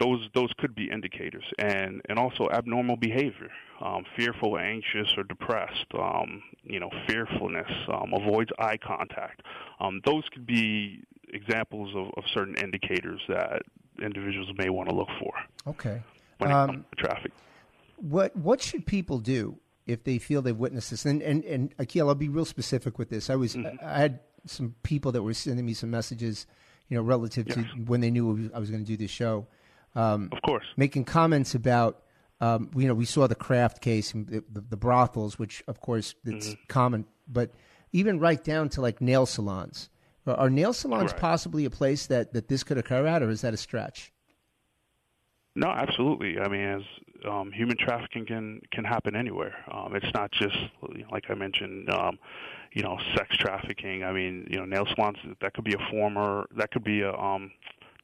those 0.00 0.28
those 0.34 0.50
could 0.58 0.74
be 0.74 0.90
indicators, 0.90 1.44
and 1.58 2.02
and 2.08 2.18
also 2.18 2.48
abnormal 2.52 2.96
behavior, 2.96 3.50
um, 3.80 4.04
fearful, 4.16 4.58
anxious, 4.58 5.14
or 5.16 5.22
depressed. 5.22 5.86
Um, 5.96 6.42
you 6.64 6.80
know, 6.80 6.90
fearfulness, 7.06 7.70
um, 7.92 8.12
avoids 8.14 8.50
eye 8.58 8.78
contact. 8.78 9.42
Um, 9.80 10.00
those 10.04 10.24
could 10.32 10.46
be 10.46 11.04
examples 11.32 11.94
of, 11.94 12.08
of 12.16 12.24
certain 12.34 12.56
indicators 12.56 13.20
that 13.28 13.62
individuals 14.00 14.48
may 14.56 14.68
want 14.68 14.88
to 14.88 14.94
look 14.94 15.08
for. 15.18 15.32
Okay. 15.66 16.02
When 16.38 16.50
it 16.50 16.52
comes 16.52 16.70
um, 16.70 16.86
to 16.96 17.04
traffic. 17.04 17.32
What 17.96 18.34
what 18.36 18.60
should 18.60 18.86
people 18.86 19.18
do 19.18 19.58
if 19.86 20.04
they 20.04 20.18
feel 20.18 20.42
they've 20.42 20.56
witnessed 20.56 20.90
this? 20.90 21.04
And 21.06 21.22
and 21.22 21.44
and 21.44 21.74
Akil, 21.78 22.08
I'll 22.08 22.14
be 22.14 22.28
real 22.28 22.44
specific 22.44 22.98
with 22.98 23.10
this. 23.10 23.30
I 23.30 23.36
was 23.36 23.54
mm-hmm. 23.54 23.76
I 23.84 23.98
had 23.98 24.20
some 24.46 24.74
people 24.82 25.12
that 25.12 25.22
were 25.22 25.34
sending 25.34 25.64
me 25.64 25.74
some 25.74 25.90
messages, 25.90 26.46
you 26.88 26.96
know, 26.96 27.02
relative 27.02 27.46
yes. 27.48 27.56
to 27.56 27.62
when 27.84 28.00
they 28.00 28.10
knew 28.10 28.50
I 28.54 28.58
was 28.58 28.70
going 28.70 28.82
to 28.82 28.86
do 28.86 28.96
this 28.96 29.10
show. 29.10 29.46
Um, 29.94 30.30
of 30.32 30.42
course, 30.42 30.64
making 30.76 31.04
comments 31.04 31.54
about, 31.54 32.02
um, 32.40 32.70
you 32.74 32.88
know, 32.88 32.94
we 32.94 33.04
saw 33.04 33.26
the 33.26 33.34
Kraft 33.34 33.80
case, 33.80 34.12
the, 34.12 34.42
the, 34.50 34.62
the 34.70 34.76
brothels, 34.76 35.38
which 35.38 35.62
of 35.68 35.80
course 35.80 36.14
it's 36.24 36.48
mm-hmm. 36.48 36.62
common, 36.68 37.04
but 37.28 37.52
even 37.92 38.18
right 38.18 38.42
down 38.42 38.68
to 38.70 38.80
like 38.80 39.00
nail 39.00 39.26
salons. 39.26 39.90
Are 40.26 40.50
nail 40.50 40.72
salons 40.72 41.12
right. 41.12 41.20
possibly 41.20 41.64
a 41.64 41.70
place 41.70 42.06
that, 42.06 42.32
that 42.32 42.48
this 42.48 42.62
could 42.62 42.78
occur 42.78 43.06
at, 43.06 43.22
or 43.22 43.30
is 43.30 43.40
that 43.40 43.54
a 43.54 43.56
stretch? 43.56 44.12
No, 45.54 45.68
absolutely. 45.68 46.38
I 46.38 46.48
mean, 46.48 46.60
as 46.60 46.82
um, 47.28 47.52
human 47.52 47.76
trafficking 47.76 48.24
can 48.24 48.60
can 48.72 48.84
happen 48.84 49.14
anywhere. 49.14 49.54
Um, 49.70 49.94
it's 49.94 50.12
not 50.14 50.30
just 50.32 50.56
like 51.10 51.24
I 51.28 51.34
mentioned. 51.34 51.90
Um, 51.90 52.18
you 52.72 52.82
know, 52.82 52.98
sex 53.14 53.36
trafficking. 53.36 54.02
I 54.02 54.12
mean, 54.12 54.46
you 54.50 54.58
know, 54.58 54.64
nail 54.64 54.86
salons. 54.96 55.18
That 55.40 55.52
could 55.54 55.64
be 55.64 55.74
a 55.74 55.90
former. 55.90 56.46
That 56.56 56.70
could 56.70 56.84
be 56.84 57.02
a. 57.02 57.12
Um, 57.12 57.50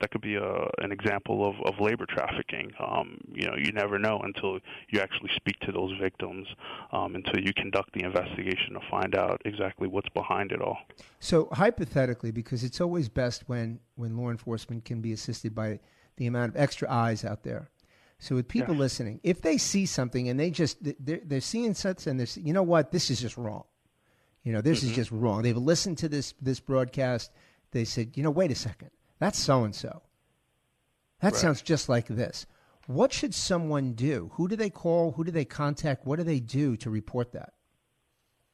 that 0.00 0.11
could 0.11 0.21
be 0.21 0.37
a, 0.37 0.69
an 0.78 0.93
example 0.93 1.49
of, 1.49 1.57
of 1.67 1.81
labor 1.81 2.07
trafficking. 2.07 2.73
Um, 2.78 3.19
you 3.33 3.47
know, 3.47 3.57
you 3.57 3.73
never 3.73 3.99
know 3.99 4.21
until 4.21 4.59
you 4.88 5.00
actually 5.00 5.31
speak 5.37 5.59
to 5.61 5.73
those 5.73 5.93
victims, 6.00 6.47
um, 6.93 7.14
until 7.14 7.40
you 7.40 7.52
conduct 7.55 7.93
the 7.93 8.05
investigation 8.05 8.75
to 8.75 8.81
find 8.90 9.14
out 9.14 9.40
exactly 9.45 9.88
what's 9.88 10.09
behind 10.11 10.52
it 10.52 10.61
all. 10.61 10.78
So, 11.21 11.49
hypothetically, 11.52 12.31
because 12.31 12.64
it's 12.64 12.81
always 12.81 13.09
best 13.09 13.45
when, 13.49 13.81
when 13.97 14.17
law 14.17 14.31
enforcement 14.31 14.85
can 14.85 15.00
be 15.00 15.12
assisted 15.12 15.55
by 15.55 15.81
the 16.17 16.26
amount 16.26 16.55
of 16.55 16.61
extra 16.61 16.90
eyes 16.90 17.25
out 17.25 17.43
there. 17.43 17.71
So, 18.19 18.35
with 18.35 18.49
people 18.49 18.75
yes. 18.75 18.81
listening, 18.81 19.21
if 19.23 19.43
they 19.43 19.59
see 19.59 19.87
something 19.87 20.28
and 20.28 20.38
they 20.38 20.50
just 20.50 20.78
they're, 20.81 21.21
they're 21.25 21.40
seeing 21.40 21.75
something 21.75 22.11
and 22.11 22.21
they're, 22.21 22.43
you 22.43 22.52
know 22.52 22.62
what, 22.62 22.90
this 22.93 23.11
is 23.11 23.21
just 23.21 23.37
wrong 23.37 23.64
you 24.49 24.55
know, 24.55 24.62
this 24.62 24.78
mm-hmm. 24.78 24.88
is 24.88 24.97
just 24.97 25.11
wrong. 25.11 25.43
They've 25.43 25.55
listened 25.55 25.99
to 25.99 26.09
this 26.09 26.33
this 26.40 26.59
broadcast. 26.59 27.31
They 27.73 27.85
said, 27.85 28.17
you 28.17 28.23
know, 28.23 28.31
wait 28.31 28.50
a 28.50 28.55
second, 28.55 28.90
that's 29.18 29.38
so 29.38 29.64
and 29.64 29.75
so. 29.75 30.02
That 31.20 31.32
right. 31.32 31.40
sounds 31.40 31.62
just 31.62 31.88
like 31.88 32.06
this. 32.06 32.46
What 32.87 33.12
should 33.12 33.34
someone 33.34 33.92
do? 33.92 34.30
Who 34.34 34.48
do 34.48 34.56
they 34.56 34.70
call? 34.70 35.12
Who 35.12 35.25
do 35.25 35.30
they 35.30 35.44
contact? 35.44 36.06
What 36.06 36.16
do 36.16 36.25
they 36.25 36.40
do 36.40 36.76
to 36.78 36.90
report 36.90 37.32
that? 37.32 37.52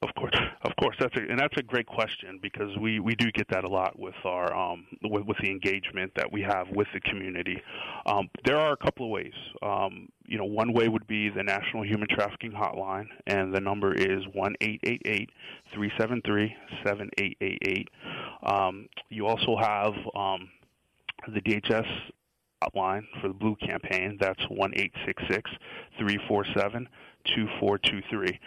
Of 0.04 0.14
course, 0.16 0.34
of 0.62 0.76
course, 0.76 0.96
that's 1.00 1.16
a, 1.16 1.20
and 1.20 1.38
that's 1.38 1.56
a 1.56 1.62
great 1.62 1.86
question 1.86 2.38
because 2.42 2.76
we, 2.76 3.00
we 3.00 3.14
do 3.14 3.32
get 3.32 3.48
that 3.48 3.64
a 3.64 3.68
lot 3.68 3.98
with 3.98 4.14
our 4.26 4.54
um, 4.54 4.86
with, 5.02 5.24
with 5.24 5.38
the 5.38 5.48
engagement 5.50 6.12
that 6.14 6.30
we 6.30 6.42
have 6.42 6.68
with 6.68 6.88
the 6.92 7.00
community. 7.00 7.62
Um, 8.04 8.28
there 8.44 8.58
are 8.58 8.72
a 8.72 8.76
couple 8.76 9.06
of 9.06 9.10
ways. 9.10 9.32
Um, 9.62 10.10
you 10.26 10.36
know, 10.36 10.44
one 10.44 10.74
way 10.74 10.88
would 10.88 11.06
be 11.06 11.30
the 11.30 11.42
National 11.42 11.84
Human 11.84 12.06
Trafficking 12.06 12.52
Hotline, 12.52 13.06
and 13.26 13.54
the 13.54 13.60
number 13.60 13.94
is 13.94 14.22
one 14.34 14.54
eight 14.60 14.80
eight 14.84 15.00
eight 15.06 15.30
three 15.72 15.90
seven 15.98 16.20
three 16.26 16.54
seven 16.84 17.08
eight 17.16 17.38
eight 17.40 17.62
eight. 17.62 17.88
Um, 18.42 18.90
you 19.08 19.26
also 19.26 19.56
have 19.56 19.94
um, 20.14 20.50
the 21.32 21.40
DHS 21.40 21.88
hotline 22.64 23.04
for 23.20 23.28
the 23.28 23.34
Blue 23.34 23.56
campaign. 23.56 24.16
That's 24.20 24.42
one 24.48 24.72
eight 24.76 24.92
six 25.06 25.22
six 25.30 25.50
three 25.98 26.18
four 26.28 26.44
seven 26.56 26.88
two 27.34 27.46
four 27.60 27.78
two 27.78 28.00
three. 28.10 28.38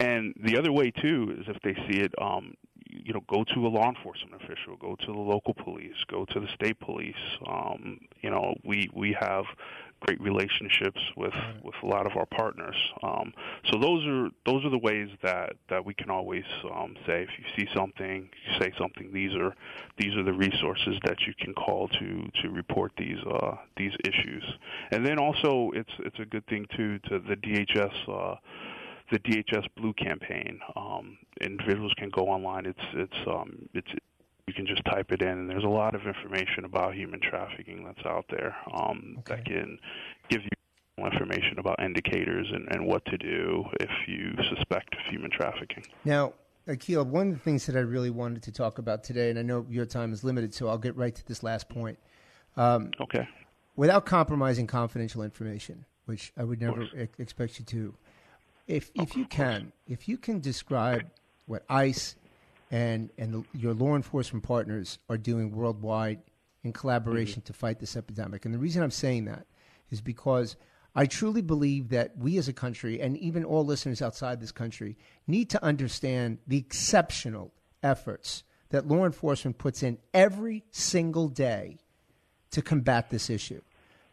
And 0.00 0.34
the 0.42 0.58
other 0.58 0.72
way 0.72 0.90
too 0.90 1.36
is 1.38 1.46
if 1.48 1.60
they 1.62 1.74
see 1.88 2.00
it, 2.00 2.14
um, 2.20 2.54
you 2.88 3.12
know, 3.12 3.22
go 3.28 3.44
to 3.54 3.66
a 3.66 3.68
law 3.68 3.88
enforcement 3.88 4.34
official, 4.42 4.76
go 4.76 4.96
to 4.96 5.06
the 5.06 5.18
local 5.18 5.54
police, 5.54 5.96
go 6.08 6.24
to 6.24 6.40
the 6.40 6.48
state 6.54 6.78
police. 6.80 7.14
Um, 7.46 8.00
you 8.22 8.30
know, 8.30 8.54
we 8.64 8.90
we 8.94 9.16
have 9.20 9.44
great 10.06 10.20
relationships 10.20 11.00
with 11.16 11.34
with 11.62 11.74
a 11.82 11.86
lot 11.86 12.06
of 12.06 12.16
our 12.16 12.26
partners. 12.26 12.76
Um, 13.02 13.32
so 13.70 13.78
those 13.78 14.06
are 14.06 14.28
those 14.44 14.64
are 14.64 14.70
the 14.70 14.78
ways 14.78 15.08
that 15.22 15.54
that 15.68 15.84
we 15.84 15.94
can 15.94 16.10
always 16.10 16.44
um, 16.72 16.94
say 17.06 17.22
if 17.22 17.30
you 17.38 17.44
see 17.56 17.68
something, 17.74 18.28
you 18.46 18.60
say 18.60 18.72
something. 18.78 19.10
These 19.12 19.34
are 19.34 19.54
these 19.98 20.14
are 20.16 20.22
the 20.22 20.32
resources 20.32 20.94
that 21.04 21.20
you 21.26 21.34
can 21.38 21.54
call 21.54 21.88
to 21.88 22.28
to 22.42 22.50
report 22.50 22.92
these 22.96 23.18
uh, 23.30 23.56
these 23.76 23.92
issues. 24.04 24.44
And 24.92 25.04
then 25.04 25.18
also 25.18 25.70
it's 25.74 25.92
it's 26.00 26.18
a 26.20 26.26
good 26.26 26.46
thing 26.46 26.66
too 26.76 26.98
to 27.10 27.18
the 27.18 27.36
DHS. 27.36 28.08
Uh, 28.08 28.36
the 29.12 29.20
DHS 29.20 29.68
Blue 29.76 29.92
campaign. 29.92 30.58
Um, 30.74 31.16
individuals 31.40 31.92
can 31.96 32.10
go 32.10 32.22
online. 32.22 32.66
It's 32.66 32.86
it's 32.94 33.28
um, 33.28 33.68
it's 33.72 33.86
you 34.46 34.54
can 34.54 34.66
just 34.66 34.84
type 34.84 35.10
it 35.10 35.22
in, 35.22 35.28
and 35.28 35.50
there's 35.50 35.64
a 35.64 35.68
lot 35.68 35.94
of 35.94 36.06
information 36.06 36.64
about 36.64 36.94
human 36.94 37.20
trafficking 37.20 37.84
that's 37.84 38.06
out 38.06 38.24
there 38.30 38.56
um, 38.72 39.16
okay. 39.18 39.36
that 39.36 39.44
can 39.44 39.78
give 40.28 40.42
you 40.42 41.04
information 41.04 41.58
about 41.58 41.82
indicators 41.82 42.46
and, 42.52 42.68
and 42.70 42.86
what 42.86 43.04
to 43.06 43.18
do 43.18 43.64
if 43.80 43.90
you 44.06 44.34
suspect 44.54 44.94
of 44.94 45.00
human 45.10 45.30
trafficking. 45.30 45.84
Now, 46.04 46.32
Akil, 46.68 47.04
one 47.04 47.28
of 47.28 47.34
the 47.34 47.40
things 47.40 47.66
that 47.66 47.76
I 47.76 47.80
really 47.80 48.10
wanted 48.10 48.42
to 48.44 48.52
talk 48.52 48.78
about 48.78 49.04
today, 49.04 49.30
and 49.30 49.38
I 49.38 49.42
know 49.42 49.66
your 49.68 49.84
time 49.84 50.12
is 50.12 50.24
limited, 50.24 50.54
so 50.54 50.68
I'll 50.68 50.78
get 50.78 50.96
right 50.96 51.14
to 51.14 51.26
this 51.26 51.42
last 51.42 51.68
point. 51.68 51.98
Um, 52.56 52.92
okay. 53.00 53.28
Without 53.74 54.06
compromising 54.06 54.66
confidential 54.66 55.22
information, 55.22 55.84
which 56.06 56.32
I 56.36 56.44
would 56.44 56.60
never 56.60 56.82
e- 56.82 57.08
expect 57.18 57.58
you 57.58 57.64
to, 57.66 57.94
if 58.66 58.90
if 58.94 59.16
you 59.16 59.26
can, 59.26 59.72
if 59.86 60.08
you 60.08 60.16
can 60.16 60.40
describe 60.40 61.04
what 61.46 61.62
ICE 61.68 62.16
and 62.70 63.10
and 63.18 63.32
the, 63.32 63.44
your 63.54 63.74
law 63.74 63.94
enforcement 63.94 64.44
partners 64.44 64.98
are 65.08 65.16
doing 65.16 65.52
worldwide 65.52 66.20
in 66.62 66.72
collaboration 66.72 67.40
mm-hmm. 67.40 67.46
to 67.46 67.52
fight 67.52 67.78
this 67.78 67.96
epidemic. 67.96 68.44
And 68.44 68.52
the 68.52 68.58
reason 68.58 68.82
I'm 68.82 68.90
saying 68.90 69.26
that 69.26 69.46
is 69.90 70.00
because 70.00 70.56
I 70.94 71.06
truly 71.06 71.42
believe 71.42 71.90
that 71.90 72.16
we 72.16 72.38
as 72.38 72.48
a 72.48 72.52
country, 72.52 73.00
and 73.00 73.16
even 73.18 73.44
all 73.44 73.64
listeners 73.64 74.00
outside 74.00 74.40
this 74.40 74.50
country, 74.50 74.96
need 75.26 75.50
to 75.50 75.62
understand 75.62 76.38
the 76.46 76.56
exceptional 76.56 77.52
efforts 77.82 78.42
that 78.70 78.88
law 78.88 79.04
enforcement 79.04 79.58
puts 79.58 79.82
in 79.82 79.98
every 80.12 80.64
single 80.70 81.28
day 81.28 81.78
to 82.50 82.62
combat 82.62 83.10
this 83.10 83.30
issue. 83.30 83.60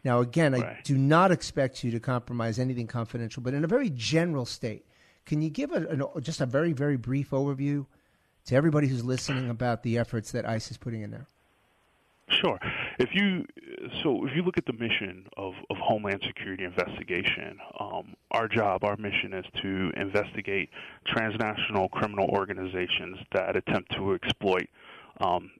Now, 0.04 0.20
again, 0.20 0.52
right. 0.52 0.62
I 0.64 0.80
do 0.84 0.98
not 0.98 1.32
expect 1.32 1.82
you 1.82 1.90
to 1.92 2.00
compromise 2.00 2.58
anything 2.58 2.86
confidential, 2.86 3.42
but 3.42 3.54
in 3.54 3.64
a 3.64 3.66
very 3.68 3.90
general 3.90 4.44
state, 4.44 4.84
can 5.24 5.40
you 5.40 5.48
give 5.48 5.72
a, 5.72 5.88
an, 5.88 6.04
just 6.20 6.42
a 6.42 6.46
very, 6.46 6.74
very 6.74 6.98
brief 6.98 7.30
overview 7.30 7.86
to 8.46 8.54
everybody 8.54 8.88
who's 8.88 9.04
listening 9.04 9.48
about 9.50 9.82
the 9.82 9.98
efforts 9.98 10.32
that 10.32 10.46
ICE 10.46 10.70
is 10.70 10.76
putting 10.76 11.02
in 11.02 11.10
there? 11.10 11.26
Sure. 12.28 12.58
If 12.98 13.10
you 13.14 13.44
so 14.02 14.26
if 14.26 14.34
you 14.34 14.42
look 14.42 14.56
at 14.56 14.64
the 14.64 14.72
mission 14.72 15.26
of, 15.36 15.52
of 15.68 15.76
Homeland 15.76 16.22
Security 16.26 16.64
investigation, 16.64 17.58
um, 17.78 18.14
our 18.30 18.48
job, 18.48 18.82
our 18.82 18.96
mission 18.96 19.34
is 19.34 19.44
to 19.60 19.92
investigate 19.96 20.70
transnational 21.06 21.88
criminal 21.90 22.28
organizations 22.30 23.18
that 23.32 23.56
attempt 23.56 23.92
to 23.96 24.14
exploit 24.14 24.68
um, 25.20 25.50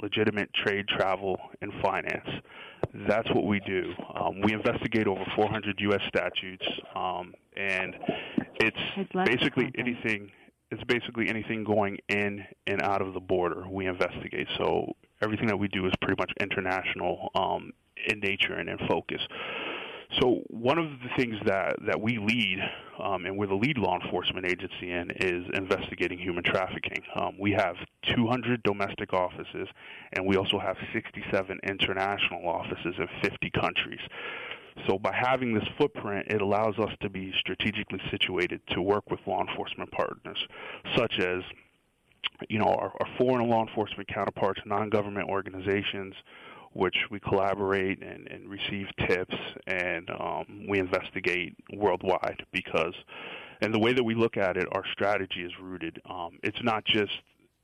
legitimate 0.00 0.52
trade, 0.54 0.86
travel, 0.86 1.38
and 1.60 1.72
finance. 1.82 2.28
That's 3.08 3.28
what 3.30 3.44
we 3.44 3.60
do. 3.60 3.92
Um, 4.14 4.40
we 4.42 4.52
investigate 4.52 5.06
over 5.06 5.24
400 5.34 5.80
U.S. 5.80 6.02
statutes, 6.08 6.66
um, 6.94 7.34
and 7.56 7.96
it's 8.60 8.78
basically 9.26 9.72
anything 9.76 10.30
it's 10.72 10.82
basically 10.84 11.28
anything 11.28 11.64
going 11.64 11.98
in 12.08 12.44
and 12.66 12.80
out 12.80 13.02
of 13.02 13.12
the 13.12 13.20
border 13.20 13.64
we 13.68 13.86
investigate. 13.86 14.48
So 14.56 14.96
everything 15.20 15.46
that 15.48 15.58
we 15.58 15.68
do 15.68 15.84
is 15.86 15.92
pretty 16.00 16.18
much 16.18 16.32
international 16.40 17.30
um, 17.34 17.72
in 18.08 18.20
nature 18.20 18.54
and 18.54 18.70
in 18.70 18.78
focus. 18.88 19.20
So 20.20 20.40
one 20.48 20.78
of 20.78 20.86
the 20.86 21.08
things 21.16 21.36
that, 21.44 21.76
that 21.86 22.00
we 22.00 22.18
lead, 22.18 22.58
um, 23.02 23.26
and 23.26 23.36
we're 23.36 23.46
the 23.46 23.54
lead 23.54 23.76
law 23.76 23.98
enforcement 24.02 24.46
agency 24.46 24.90
in, 24.90 25.10
is 25.16 25.44
investigating 25.54 26.18
human 26.18 26.42
trafficking. 26.42 27.02
Um, 27.16 27.36
we 27.38 27.52
have 27.52 27.76
200 28.16 28.62
domestic 28.62 29.12
offices, 29.12 29.68
and 30.14 30.26
we 30.26 30.36
also 30.36 30.58
have 30.58 30.76
67 30.94 31.60
international 31.64 32.48
offices 32.48 32.94
in 32.98 33.08
50 33.22 33.50
countries. 33.50 34.00
So 34.86 34.98
by 34.98 35.12
having 35.14 35.54
this 35.54 35.66
footprint, 35.78 36.26
it 36.28 36.40
allows 36.40 36.78
us 36.78 36.90
to 37.00 37.10
be 37.10 37.32
strategically 37.38 38.00
situated 38.10 38.60
to 38.68 38.82
work 38.82 39.10
with 39.10 39.20
law 39.26 39.44
enforcement 39.46 39.90
partners, 39.92 40.38
such 40.96 41.18
as 41.18 41.42
you 42.48 42.58
know 42.58 42.66
our, 42.66 42.92
our 43.00 43.08
foreign 43.18 43.48
law 43.48 43.66
enforcement 43.66 44.08
counterparts, 44.08 44.60
non-government 44.64 45.28
organizations, 45.28 46.14
which 46.72 46.96
we 47.10 47.20
collaborate 47.20 48.02
and, 48.02 48.28
and 48.28 48.48
receive 48.48 48.86
tips 49.06 49.36
and 49.66 50.10
um, 50.10 50.66
we 50.68 50.78
investigate 50.78 51.54
worldwide 51.74 52.42
because 52.52 52.94
and 53.60 53.72
the 53.72 53.78
way 53.78 53.92
that 53.92 54.02
we 54.02 54.16
look 54.16 54.36
at 54.36 54.56
it, 54.56 54.66
our 54.72 54.82
strategy 54.92 55.42
is 55.42 55.52
rooted. 55.60 56.02
Um, 56.10 56.40
it's 56.42 56.60
not 56.64 56.84
just 56.84 57.12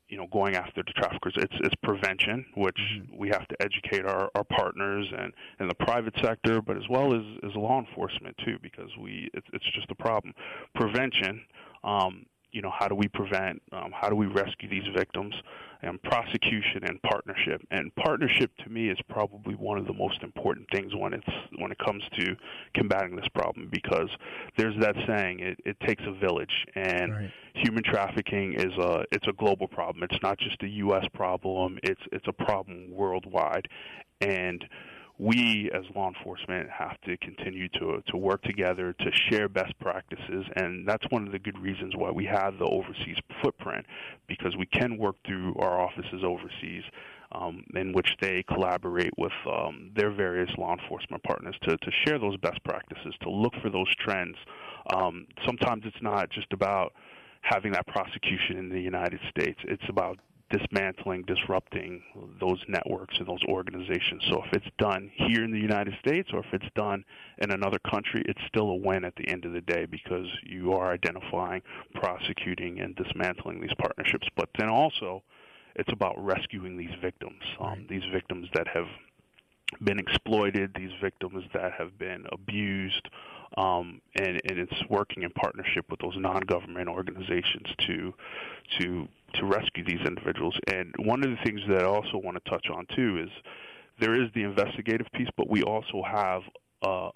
you 0.09 0.17
know 0.17 0.27
going 0.33 0.57
after 0.57 0.83
the 0.83 0.93
traffickers. 0.93 1.35
It's 1.37 1.55
it's 1.61 1.75
prevention, 1.83 2.45
which 2.57 2.77
mm-hmm. 2.77 3.17
we 3.17 3.29
have 3.29 3.47
to 3.49 3.57
educate 3.61 4.05
our, 4.05 4.31
our 4.35 4.45
partners 4.45 5.07
and 5.17 5.33
and 5.59 5.71
the 5.71 5.75
private 5.75 6.15
sector, 6.23 6.61
but 6.61 6.77
as 6.77 6.89
well 6.89 7.15
as 7.15 7.23
as 7.45 7.55
law 7.55 7.79
enforcement 7.81 8.37
too, 8.45 8.59
because 8.63 8.91
we 9.01 9.31
it's 9.35 9.47
it's 9.53 9.71
just 9.75 9.91
a 9.91 9.95
problem. 9.95 10.35
Prevention. 10.75 11.43
Um, 11.85 12.27
you 12.53 12.63
know, 12.63 12.73
how 12.77 12.89
do 12.89 12.95
we 12.95 13.09
prevent? 13.09 13.63
Um, 13.73 13.93
how 13.93 14.09
do 14.09 14.17
we 14.17 14.27
rescue 14.27 14.69
these 14.69 14.87
victims? 14.97 15.35
And 15.83 16.03
prosecution 16.03 16.83
and 16.85 17.01
partnership. 17.03 17.63
And 17.71 17.95
partnership 17.95 18.51
to 18.65 18.71
me 18.71 18.89
is 18.89 18.99
probably 19.09 19.55
one 19.55 19.79
of 19.79 19.87
the 19.87 19.93
most 19.93 20.23
important 20.25 20.67
things 20.73 20.93
when 20.97 21.13
it's 21.13 21.29
when 21.59 21.71
it 21.71 21.79
comes 21.79 22.03
to 22.19 22.35
combating 22.75 23.15
this 23.15 23.29
problem 23.33 23.69
because 23.71 24.09
there's 24.57 24.75
that 24.81 24.97
saying 25.07 25.39
it, 25.39 25.59
it 25.65 25.79
takes 25.87 26.03
a 26.05 26.13
village 26.19 26.67
and 26.75 27.13
right. 27.13 27.31
human 27.55 27.85
trafficking 27.85 28.55
is 28.55 28.73
a 28.77 29.05
it's 29.13 29.29
a 29.29 29.33
global 29.35 29.69
problem. 29.69 30.03
It's 30.03 30.21
not 30.21 30.39
just 30.39 30.61
a 30.65 30.69
US 30.69 31.05
problem, 31.15 31.79
it's 31.85 32.03
it's 32.11 32.27
a 32.27 32.33
problem 32.33 32.91
worldwide. 32.91 33.69
And 34.21 34.65
we 35.19 35.71
as 35.75 35.83
law 35.97 36.09
enforcement 36.09 36.69
have 36.71 37.01
to 37.03 37.17
continue 37.19 37.69
to 37.69 38.03
to 38.07 38.17
work 38.17 38.43
together 38.43 38.95
to 39.01 39.11
share 39.31 39.49
best 39.49 39.77
practices 39.81 40.45
and 40.57 40.87
that's 40.87 41.05
one 41.11 41.27
of 41.27 41.33
the 41.33 41.39
good 41.39 41.59
reasons 41.59 41.95
why 41.97 42.11
we 42.11 42.25
have 42.25 42.57
the 42.59 42.65
overseas 42.67 43.17
footprint 43.43 43.85
because 44.29 44.57
we 44.57 44.67
can 44.67 44.97
work 44.97 45.17
through 45.27 45.55
our 45.59 45.81
offices 45.81 46.23
overseas 46.25 46.85
um, 47.33 47.65
in 47.75 47.93
which 47.93 48.09
they 48.21 48.43
collaborate 48.45 49.13
with 49.19 49.33
um, 49.47 49.91
their 49.95 50.11
various 50.11 50.51
law 50.57 50.75
enforcement 50.81 51.23
partners 51.25 51.57
to, 51.63 51.77
to 51.77 51.91
share 52.07 52.19
those 52.19 52.37
best 52.39 52.63
practices, 52.65 53.15
to 53.23 53.31
look 53.31 53.53
for 53.63 53.71
those 53.71 53.93
trends. 53.97 54.37
Um, 54.95 55.27
sometimes 55.45 55.83
it's 55.85 56.03
not 56.03 56.31
just 56.31 56.53
about 56.53 56.95
having 57.43 57.73
that 57.73 57.87
prosecution 57.87 58.57
in 58.57 58.69
the 58.69 58.81
United 58.81 59.21
States. 59.31 59.59
It's 59.65 59.83
about 59.89 60.19
dismantling, 60.51 61.23
disrupting 61.25 62.03
those 62.41 62.63
networks 62.69 63.17
and 63.19 63.27
those 63.27 63.43
organizations. 63.49 64.23
So 64.31 64.43
if 64.45 64.53
it's 64.53 64.75
done 64.79 65.11
here 65.15 65.45
in 65.45 65.53
the 65.53 65.59
United 65.59 65.95
States 66.01 66.31
or 66.33 66.41
if 66.41 66.47
it's 66.53 66.73
done 66.75 67.05
in 67.39 67.51
another 67.51 67.79
country, 67.91 68.23
it's 68.27 68.41
still 68.49 68.71
a 68.71 68.77
win 68.77 69.05
at 69.05 69.15
the 69.17 69.29
end 69.29 69.45
of 69.45 69.53
the 69.53 69.61
day 69.61 69.87
because 69.87 70.27
you 70.43 70.73
are 70.73 70.93
identifying, 70.93 71.63
prosecuting, 71.95 72.81
and 72.81 72.97
dismantling 72.97 73.61
these 73.61 73.75
partnerships. 73.79 74.27
But 74.37 74.49
then 74.59 74.69
also, 74.69 75.23
it's 75.77 75.93
about 75.93 76.15
rescuing 76.19 76.77
these 76.77 76.95
victims, 77.01 77.43
um, 77.61 77.87
these 77.89 78.05
victims 78.13 78.49
that 78.55 78.67
have 78.69 78.87
been 79.85 79.99
exploited, 79.99 80.73
these 80.75 80.91
victims 81.03 81.45
that 81.53 81.73
have 81.73 81.99
been 81.99 82.25
abused, 82.33 83.09
um, 83.57 84.01
and, 84.19 84.41
and 84.49 84.59
it's 84.59 84.89
working 84.89 85.23
in 85.23 85.31
partnership 85.31 85.85
with 85.91 86.01
those 86.01 86.15
non-government 86.17 86.89
organizations 86.89 87.67
to 87.87 88.15
to 88.81 89.09
to 89.35 89.47
rescue 89.47 89.85
these 89.85 90.01
individuals. 90.07 90.59
And 90.73 90.95
one 90.99 91.23
of 91.23 91.31
the 91.31 91.39
things 91.45 91.61
that 91.69 91.83
I 91.83 91.85
also 91.85 92.19
want 92.19 92.43
to 92.43 92.51
touch 92.51 92.67
on 92.71 92.87
too 92.95 93.19
is 93.23 93.31
there 94.01 94.15
is 94.15 94.31
the 94.35 94.43
investigative 94.43 95.07
piece, 95.13 95.29
but 95.37 95.49
we 95.51 95.63
also 95.63 96.03
have 96.07 96.43
a 96.83 97.11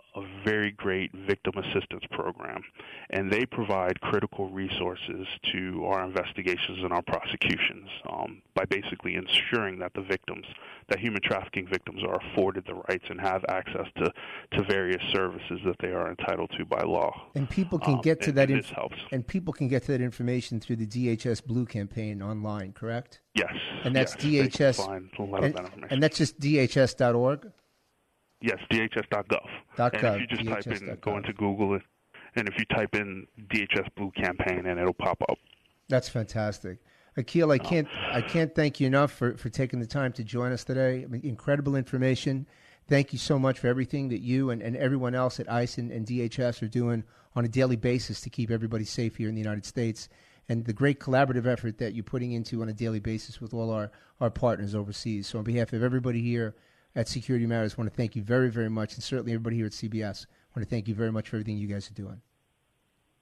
very 0.44 0.72
great 0.72 1.12
victim 1.12 1.52
assistance 1.56 2.02
program, 2.10 2.62
and 3.10 3.30
they 3.30 3.46
provide 3.46 4.00
critical 4.00 4.50
resources 4.50 5.26
to 5.52 5.84
our 5.86 6.04
investigations 6.04 6.80
and 6.82 6.92
our 6.92 7.02
prosecutions 7.02 7.88
um, 8.10 8.42
by 8.54 8.64
basically 8.64 9.14
ensuring 9.14 9.78
that 9.78 9.92
the 9.94 10.02
victims, 10.02 10.46
that 10.88 10.98
human 10.98 11.22
trafficking 11.22 11.66
victims, 11.66 12.02
are 12.02 12.16
afforded 12.16 12.64
the 12.66 12.74
rights 12.74 13.04
and 13.08 13.20
have 13.20 13.44
access 13.48 13.86
to, 13.96 14.12
to 14.50 14.64
various 14.64 15.02
services 15.12 15.60
that 15.64 15.76
they 15.80 15.92
are 15.92 16.10
entitled 16.10 16.50
to 16.58 16.64
by 16.64 16.82
law. 16.82 17.28
And 17.34 17.48
people 17.48 17.78
can 17.78 17.94
um, 17.94 18.00
get 18.00 18.20
to 18.22 18.30
and, 18.30 18.38
that. 18.38 18.50
Inf- 18.50 18.66
helps. 18.70 18.96
And 19.12 19.26
people 19.26 19.52
can 19.52 19.68
get 19.68 19.84
to 19.84 19.92
that 19.92 20.00
information 20.00 20.60
through 20.60 20.76
the 20.76 20.86
DHS 20.86 21.44
Blue 21.44 21.66
campaign 21.66 22.22
online, 22.22 22.72
correct? 22.72 23.20
Yes. 23.34 23.52
And 23.84 23.94
that's 23.94 24.22
yes, 24.24 24.48
DHS. 24.48 25.04
And, 25.44 25.90
and 25.90 26.02
that's 26.02 26.18
just 26.18 26.38
DHS.org. 26.40 27.52
Yes, 28.42 28.58
DHS.gov. 28.70 29.46
Dot 29.76 29.94
and 29.94 30.04
if 30.04 30.20
you 30.20 30.36
just 30.36 30.48
type 30.48 30.66
in, 30.66 30.98
go 31.00 31.16
into 31.16 31.32
Google 31.32 31.74
it, 31.74 31.82
and 32.34 32.48
if 32.48 32.54
you 32.58 32.64
type 32.64 32.94
in 32.94 33.26
DHS 33.46 33.88
Blue 33.96 34.10
campaign, 34.12 34.66
and 34.66 34.78
it'll 34.78 34.92
pop 34.92 35.22
up. 35.28 35.38
That's 35.88 36.08
fantastic. 36.08 36.78
Akil, 37.16 37.52
I 37.52 37.56
um, 37.56 37.64
can't 37.64 37.88
I 38.10 38.20
can't 38.20 38.54
thank 38.54 38.80
you 38.80 38.86
enough 38.86 39.12
for, 39.12 39.36
for 39.36 39.48
taking 39.48 39.80
the 39.80 39.86
time 39.86 40.12
to 40.14 40.24
join 40.24 40.50
us 40.50 40.64
today. 40.64 41.04
I 41.04 41.06
mean, 41.06 41.20
incredible 41.24 41.76
information. 41.76 42.46
Thank 42.88 43.12
you 43.12 43.18
so 43.18 43.38
much 43.38 43.58
for 43.58 43.68
everything 43.68 44.08
that 44.08 44.20
you 44.20 44.50
and, 44.50 44.60
and 44.60 44.76
everyone 44.76 45.14
else 45.14 45.38
at 45.38 45.50
ICE 45.50 45.78
and, 45.78 45.92
and 45.92 46.04
DHS 46.04 46.62
are 46.62 46.68
doing 46.68 47.04
on 47.36 47.44
a 47.44 47.48
daily 47.48 47.76
basis 47.76 48.20
to 48.22 48.30
keep 48.30 48.50
everybody 48.50 48.84
safe 48.84 49.16
here 49.16 49.28
in 49.28 49.34
the 49.34 49.40
United 49.40 49.64
States 49.64 50.08
and 50.48 50.64
the 50.64 50.72
great 50.72 50.98
collaborative 50.98 51.46
effort 51.46 51.78
that 51.78 51.94
you're 51.94 52.02
putting 52.02 52.32
into 52.32 52.60
on 52.60 52.68
a 52.68 52.72
daily 52.72 52.98
basis 52.98 53.40
with 53.40 53.54
all 53.54 53.70
our, 53.70 53.90
our 54.20 54.30
partners 54.30 54.74
overseas. 54.74 55.28
So, 55.28 55.38
on 55.38 55.44
behalf 55.44 55.72
of 55.72 55.82
everybody 55.82 56.20
here 56.20 56.56
at 56.94 57.08
Security 57.08 57.46
Matters, 57.46 57.78
want 57.78 57.90
to 57.90 57.96
thank 57.96 58.16
you 58.16 58.22
very, 58.22 58.50
very 58.50 58.68
much, 58.68 58.94
and 58.94 59.02
certainly 59.02 59.32
everybody 59.32 59.56
here 59.56 59.66
at 59.66 59.72
CBS. 59.72 60.26
Want 60.54 60.68
to 60.68 60.70
thank 60.70 60.88
you 60.88 60.94
very 60.94 61.10
much 61.10 61.28
for 61.28 61.36
everything 61.36 61.56
you 61.56 61.68
guys 61.68 61.90
are 61.90 61.94
doing. 61.94 62.20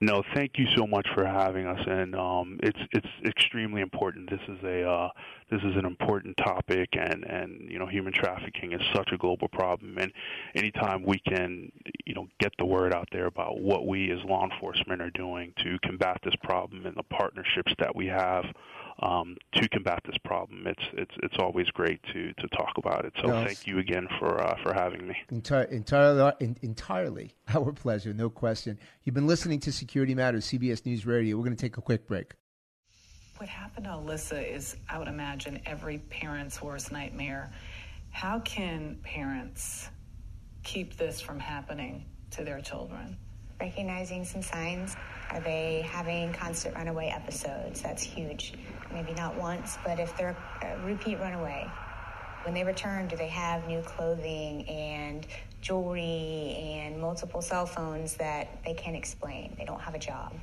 No, 0.03 0.23
thank 0.35 0.53
you 0.57 0.67
so 0.75 0.87
much 0.87 1.07
for 1.15 1.27
having 1.27 1.67
us, 1.67 1.81
and 1.87 2.15
um, 2.17 2.59
it's 2.63 2.79
it's 2.93 3.07
extremely 3.27 3.83
important. 3.83 4.31
This 4.31 4.41
is 4.49 4.57
a 4.65 4.83
uh, 4.89 5.09
this 5.51 5.61
is 5.61 5.77
an 5.77 5.85
important 5.85 6.39
topic, 6.39 6.89
and 6.95 7.23
and 7.25 7.71
you 7.71 7.79
know 7.79 7.85
human 7.85 8.11
trafficking 8.15 8.73
is 8.73 8.81
such 8.95 9.11
a 9.13 9.19
global 9.19 9.49
problem, 9.49 9.99
and 9.99 10.11
anytime 10.55 11.03
we 11.03 11.19
can 11.19 11.71
you 12.07 12.15
know 12.15 12.29
get 12.39 12.51
the 12.59 12.65
word 12.65 12.95
out 12.95 13.09
there 13.13 13.27
about 13.27 13.61
what 13.61 13.87
we 13.87 14.11
as 14.11 14.19
law 14.25 14.49
enforcement 14.51 15.03
are 15.03 15.11
doing 15.11 15.53
to 15.59 15.79
combat 15.85 16.19
this 16.25 16.37
problem 16.43 16.87
and 16.87 16.97
the 16.97 17.03
partnerships 17.03 17.75
that 17.79 17.95
we 17.95 18.07
have 18.07 18.47
um, 19.03 19.37
to 19.55 19.69
combat 19.69 20.01
this 20.05 20.17
problem. 20.25 20.67
It's 20.67 20.83
it's 20.93 21.15
it's 21.23 21.37
always 21.39 21.67
great 21.69 22.03
to 22.13 22.33
to 22.35 22.49
talk 22.49 22.73
about 22.77 23.05
it. 23.05 23.13
So 23.21 23.29
no, 23.29 23.45
thank 23.45 23.67
you 23.67 23.79
again 23.79 24.07
for 24.19 24.43
uh, 24.43 24.57
for 24.63 24.75
having 24.75 25.09
me. 25.09 25.17
Entire, 25.31 25.65
entirely 25.65 26.33
entirely 26.63 27.35
our 27.55 27.73
pleasure, 27.73 28.13
no 28.13 28.29
question. 28.29 28.79
You've 29.05 29.15
been 29.15 29.27
listening 29.27 29.61
to 29.61 29.73
Security 29.73 30.15
Matters, 30.15 30.47
CBS 30.47 30.85
News 30.85 31.07
Radio. 31.07 31.37
We're 31.37 31.45
going 31.45 31.57
to 31.57 31.61
take 31.61 31.79
a 31.79 31.83
quick 31.83 32.07
break. 32.07 32.35
What 33.39 33.49
happened 33.49 33.87
to 33.87 33.93
Alyssa 33.93 34.55
is, 34.55 34.77
I 34.87 34.99
would 34.99 35.09
imagine, 35.09 35.63
every 35.65 35.99
parent's 36.11 36.61
worst 36.61 36.93
nightmare. 36.93 37.51
How 38.11 38.41
can 38.41 38.99
parents 39.03 39.89
keep 40.63 40.99
this 40.99 41.23
from 41.23 41.39
happening 41.41 42.05
to 42.33 42.45
their 42.45 42.61
children? 42.61 43.17
Recognizing 43.59 44.27
some 44.27 44.43
signs. 44.43 44.95
Are 45.31 45.41
they 45.41 45.87
having 45.89 46.35
constant 46.35 46.75
runaway 46.75 47.07
episodes? 47.07 47.81
That's 47.81 48.03
huge 48.03 48.53
maybe 48.93 49.13
not 49.15 49.37
once, 49.37 49.79
but 49.85 49.99
if 49.99 50.17
they're 50.17 50.37
a 50.63 50.79
repeat 50.85 51.19
runaway, 51.21 51.71
when 52.45 52.55
they 52.55 52.65
return, 52.65 53.07
do 53.07 53.17
they 53.17 53.29
have 53.29 53.67
new 53.67 53.83
clothing 53.83 54.67
and 54.69 55.27
jewelry 55.61 56.57
and 56.59 56.99
multiple 57.01 57.43
cell 57.43 57.67
phones 57.67 58.15
that 58.15 58.63
they 58.65 58.75
can't 58.75 58.97
explain? 58.97 59.55
They 59.59 59.65
don't 59.65 59.81
have 59.81 59.95
a 59.95 59.99
job. 59.99 60.35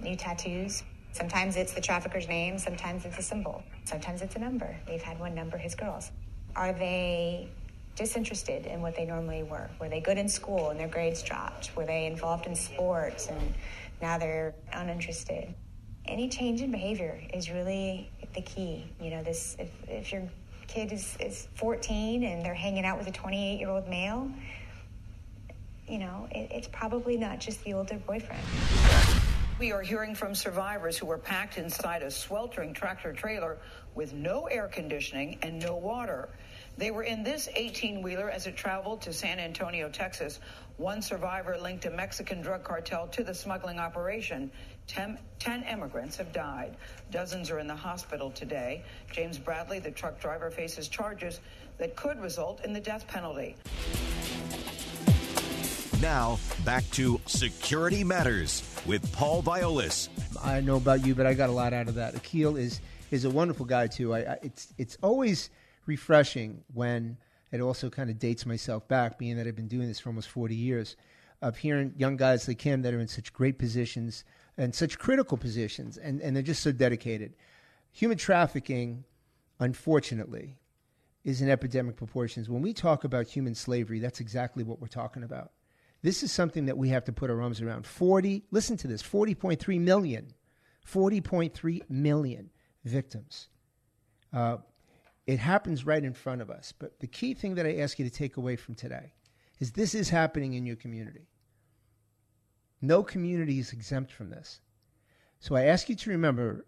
New 0.00 0.16
tattoos. 0.16 0.82
Sometimes 1.12 1.56
it's 1.56 1.72
the 1.72 1.80
trafficker's 1.80 2.28
name, 2.28 2.58
sometimes 2.58 3.06
it's 3.06 3.18
a 3.18 3.22
symbol, 3.22 3.62
sometimes 3.84 4.20
it's 4.20 4.36
a 4.36 4.38
number. 4.38 4.76
We've 4.86 5.00
had 5.00 5.18
one 5.18 5.34
number 5.34 5.56
his 5.56 5.74
girls. 5.74 6.10
Are 6.54 6.72
they 6.72 7.48
disinterested 7.94 8.66
in 8.66 8.82
what 8.82 8.94
they 8.94 9.06
normally 9.06 9.42
were? 9.42 9.70
Were 9.80 9.88
they 9.88 10.00
good 10.00 10.18
in 10.18 10.28
school 10.28 10.68
and 10.70 10.78
their 10.78 10.88
grades 10.88 11.22
dropped? 11.22 11.74
Were 11.74 11.86
they 11.86 12.06
involved 12.06 12.46
in 12.46 12.54
sports 12.54 13.28
and 13.28 13.54
now 14.02 14.18
they're 14.18 14.54
uninterested? 14.72 15.54
Any 16.08 16.28
change 16.28 16.62
in 16.62 16.70
behavior 16.70 17.20
is 17.32 17.50
really 17.50 18.10
the 18.34 18.42
key. 18.42 18.84
You 19.00 19.10
know, 19.10 19.22
this 19.22 19.56
if, 19.58 19.70
if 19.88 20.12
your 20.12 20.22
kid 20.66 20.92
is, 20.92 21.16
is 21.20 21.48
14 21.54 22.24
and 22.24 22.44
they're 22.44 22.54
hanging 22.54 22.84
out 22.84 22.98
with 22.98 23.06
a 23.06 23.12
28 23.12 23.58
year 23.58 23.70
old 23.70 23.88
male, 23.88 24.30
you 25.88 25.98
know, 25.98 26.28
it, 26.30 26.50
it's 26.50 26.68
probably 26.68 27.16
not 27.16 27.38
just 27.38 27.62
the 27.64 27.74
older 27.74 27.96
boyfriend. 28.06 28.42
We 29.58 29.72
are 29.72 29.80
hearing 29.80 30.14
from 30.14 30.34
survivors 30.34 30.98
who 30.98 31.06
were 31.06 31.16
packed 31.16 31.56
inside 31.56 32.02
a 32.02 32.10
sweltering 32.10 32.74
tractor 32.74 33.14
trailer 33.14 33.56
with 33.94 34.12
no 34.12 34.44
air 34.48 34.68
conditioning 34.68 35.38
and 35.40 35.58
no 35.58 35.76
water. 35.76 36.28
They 36.76 36.90
were 36.90 37.04
in 37.04 37.22
this 37.22 37.48
18 37.54 38.02
wheeler 38.02 38.28
as 38.28 38.46
it 38.46 38.54
traveled 38.54 39.00
to 39.02 39.14
San 39.14 39.38
Antonio, 39.38 39.88
Texas. 39.88 40.40
One 40.76 41.00
survivor 41.00 41.56
linked 41.56 41.86
a 41.86 41.90
Mexican 41.90 42.42
drug 42.42 42.64
cartel 42.64 43.06
to 43.08 43.24
the 43.24 43.32
smuggling 43.32 43.78
operation. 43.78 44.50
Ten, 44.86 45.18
ten, 45.38 45.64
immigrants 45.64 46.16
have 46.16 46.32
died. 46.32 46.76
Dozens 47.10 47.50
are 47.50 47.58
in 47.58 47.66
the 47.66 47.74
hospital 47.74 48.30
today. 48.30 48.84
James 49.12 49.36
Bradley, 49.36 49.80
the 49.80 49.90
truck 49.90 50.20
driver, 50.20 50.50
faces 50.50 50.88
charges 50.88 51.40
that 51.78 51.96
could 51.96 52.20
result 52.20 52.64
in 52.64 52.72
the 52.72 52.80
death 52.80 53.06
penalty. 53.08 53.56
Now, 56.00 56.38
back 56.64 56.88
to 56.92 57.20
Security 57.26 58.04
Matters 58.04 58.62
with 58.86 59.12
Paul 59.12 59.42
Viollis. 59.42 60.08
I 60.42 60.60
know 60.60 60.76
about 60.76 61.04
you, 61.04 61.14
but 61.14 61.26
I 61.26 61.34
got 61.34 61.48
a 61.48 61.52
lot 61.52 61.72
out 61.72 61.88
of 61.88 61.94
that. 61.96 62.14
Akil 62.14 62.56
is 62.56 62.80
is 63.10 63.24
a 63.24 63.30
wonderful 63.30 63.66
guy 63.66 63.86
too. 63.88 64.14
I, 64.14 64.18
I, 64.18 64.38
it's 64.42 64.72
it's 64.78 64.98
always 65.02 65.50
refreshing 65.86 66.62
when 66.74 67.16
it 67.50 67.60
also 67.60 67.90
kind 67.90 68.10
of 68.10 68.18
dates 68.18 68.46
myself 68.46 68.86
back, 68.88 69.18
being 69.18 69.36
that 69.36 69.46
I've 69.46 69.56
been 69.56 69.68
doing 69.68 69.88
this 69.88 69.98
for 69.98 70.10
almost 70.10 70.28
forty 70.28 70.54
years, 70.54 70.96
of 71.42 71.56
hearing 71.56 71.94
young 71.96 72.16
guys 72.16 72.46
like 72.46 72.60
him 72.60 72.82
that 72.82 72.94
are 72.94 73.00
in 73.00 73.08
such 73.08 73.32
great 73.32 73.58
positions 73.58 74.24
and 74.58 74.74
such 74.74 74.98
critical 74.98 75.36
positions, 75.36 75.98
and, 75.98 76.20
and 76.20 76.34
they're 76.34 76.42
just 76.42 76.62
so 76.62 76.72
dedicated. 76.72 77.34
Human 77.92 78.18
trafficking, 78.18 79.04
unfortunately, 79.60 80.58
is 81.24 81.42
in 81.42 81.50
epidemic 81.50 81.96
proportions. 81.96 82.48
When 82.48 82.62
we 82.62 82.72
talk 82.72 83.04
about 83.04 83.26
human 83.26 83.54
slavery, 83.54 83.98
that's 83.98 84.20
exactly 84.20 84.64
what 84.64 84.80
we're 84.80 84.86
talking 84.86 85.22
about. 85.22 85.52
This 86.02 86.22
is 86.22 86.30
something 86.30 86.66
that 86.66 86.78
we 86.78 86.90
have 86.90 87.04
to 87.04 87.12
put 87.12 87.30
our 87.30 87.42
arms 87.42 87.60
around. 87.60 87.86
40, 87.86 88.44
listen 88.50 88.76
to 88.78 88.86
this 88.86 89.02
40.3 89.02 89.80
million, 89.80 90.28
40.3 90.86 91.82
million 91.90 92.50
victims. 92.84 93.48
Uh, 94.32 94.58
it 95.26 95.38
happens 95.38 95.84
right 95.84 96.04
in 96.04 96.12
front 96.12 96.42
of 96.42 96.50
us. 96.50 96.72
But 96.78 97.00
the 97.00 97.06
key 97.06 97.34
thing 97.34 97.56
that 97.56 97.66
I 97.66 97.78
ask 97.78 97.98
you 97.98 98.04
to 98.04 98.10
take 98.10 98.36
away 98.36 98.56
from 98.56 98.74
today 98.74 99.12
is 99.58 99.72
this 99.72 99.94
is 99.94 100.08
happening 100.08 100.54
in 100.54 100.66
your 100.66 100.76
community. 100.76 101.26
No 102.82 103.02
community 103.02 103.58
is 103.58 103.72
exempt 103.72 104.12
from 104.12 104.30
this. 104.30 104.60
So 105.38 105.54
I 105.54 105.64
ask 105.64 105.88
you 105.88 105.96
to 105.96 106.10
remember 106.10 106.66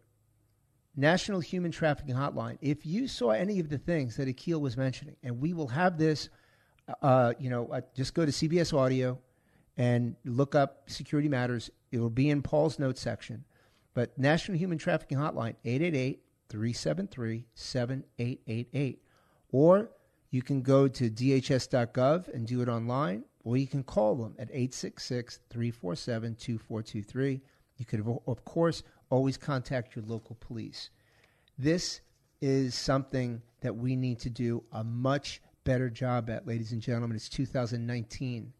National 0.96 1.40
Human 1.40 1.70
Trafficking 1.70 2.14
Hotline. 2.14 2.58
If 2.60 2.84
you 2.84 3.06
saw 3.06 3.30
any 3.30 3.60
of 3.60 3.68
the 3.68 3.78
things 3.78 4.16
that 4.16 4.28
Akil 4.28 4.60
was 4.60 4.76
mentioning, 4.76 5.16
and 5.22 5.40
we 5.40 5.52
will 5.52 5.68
have 5.68 5.96
this, 5.96 6.28
uh, 7.02 7.34
you 7.38 7.50
know, 7.50 7.68
uh, 7.68 7.80
just 7.94 8.14
go 8.14 8.26
to 8.26 8.32
CBS 8.32 8.76
Audio 8.76 9.18
and 9.76 10.16
look 10.24 10.54
up 10.54 10.90
Security 10.90 11.28
Matters. 11.28 11.70
It 11.92 11.98
will 11.98 12.10
be 12.10 12.30
in 12.30 12.42
Paul's 12.42 12.78
notes 12.78 13.00
section. 13.00 13.44
But 13.94 14.18
National 14.18 14.58
Human 14.58 14.78
Trafficking 14.78 15.18
Hotline, 15.18 15.54
888 15.64 16.22
373 16.48 17.46
7888. 17.54 19.02
Or 19.50 19.90
you 20.30 20.42
can 20.42 20.62
go 20.62 20.88
to 20.88 21.10
dhs.gov 21.10 22.28
and 22.34 22.46
do 22.46 22.60
it 22.60 22.68
online, 22.68 23.24
or 23.48 23.56
you 23.56 23.66
can 23.66 23.82
call 23.82 24.14
them 24.14 24.34
at 24.38 24.50
866 24.50 25.40
347 25.48 26.34
2423. 26.34 27.40
You 27.78 27.84
could, 27.86 28.06
of 28.26 28.44
course, 28.44 28.82
always 29.08 29.38
contact 29.38 29.96
your 29.96 30.04
local 30.04 30.36
police. 30.38 30.90
This 31.56 32.02
is 32.42 32.74
something 32.74 33.40
that 33.62 33.74
we 33.74 33.96
need 33.96 34.18
to 34.18 34.28
do 34.28 34.62
a 34.72 34.84
much 34.84 35.40
better 35.64 35.88
job 35.88 36.28
at, 36.28 36.46
ladies 36.46 36.72
and 36.72 36.82
gentlemen. 36.82 37.16
It's 37.16 37.30
2019, 37.30 38.52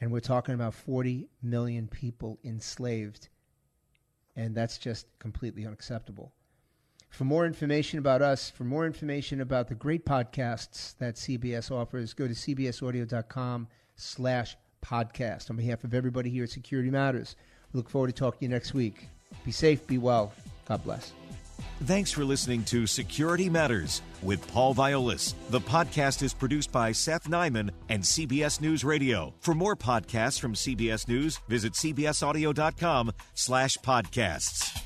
and 0.00 0.10
we're 0.10 0.18
talking 0.18 0.56
about 0.56 0.74
40 0.74 1.28
million 1.44 1.86
people 1.86 2.40
enslaved, 2.42 3.28
and 4.34 4.52
that's 4.52 4.78
just 4.78 5.06
completely 5.20 5.64
unacceptable. 5.64 6.32
For 7.16 7.24
more 7.24 7.46
information 7.46 7.98
about 7.98 8.20
us, 8.20 8.50
for 8.50 8.64
more 8.64 8.84
information 8.84 9.40
about 9.40 9.68
the 9.68 9.74
great 9.74 10.04
podcasts 10.04 10.94
that 10.98 11.14
CBS 11.14 11.70
offers, 11.70 12.12
go 12.12 12.28
to 12.28 12.34
cbsaudio.com 12.34 13.68
slash 13.94 14.54
podcast. 14.84 15.48
On 15.48 15.56
behalf 15.56 15.82
of 15.82 15.94
everybody 15.94 16.28
here 16.28 16.44
at 16.44 16.50
Security 16.50 16.90
Matters, 16.90 17.34
we 17.72 17.78
look 17.78 17.88
forward 17.88 18.08
to 18.08 18.12
talking 18.12 18.40
to 18.40 18.44
you 18.44 18.48
next 18.50 18.74
week. 18.74 19.08
Be 19.46 19.50
safe, 19.50 19.86
be 19.86 19.96
well. 19.96 20.30
God 20.68 20.84
bless. 20.84 21.14
Thanks 21.84 22.12
for 22.12 22.22
listening 22.22 22.64
to 22.64 22.86
Security 22.86 23.48
Matters 23.48 24.02
with 24.22 24.46
Paul 24.52 24.74
Viollis. 24.74 25.32
The 25.48 25.60
podcast 25.60 26.22
is 26.22 26.34
produced 26.34 26.70
by 26.70 26.92
Seth 26.92 27.30
Nyman 27.30 27.70
and 27.88 28.02
CBS 28.02 28.60
News 28.60 28.84
Radio. 28.84 29.32
For 29.40 29.54
more 29.54 29.74
podcasts 29.74 30.38
from 30.38 30.52
CBS 30.52 31.08
News, 31.08 31.40
visit 31.48 31.72
cbsaudio.com 31.72 33.12
slash 33.32 33.78
podcasts. 33.78 34.85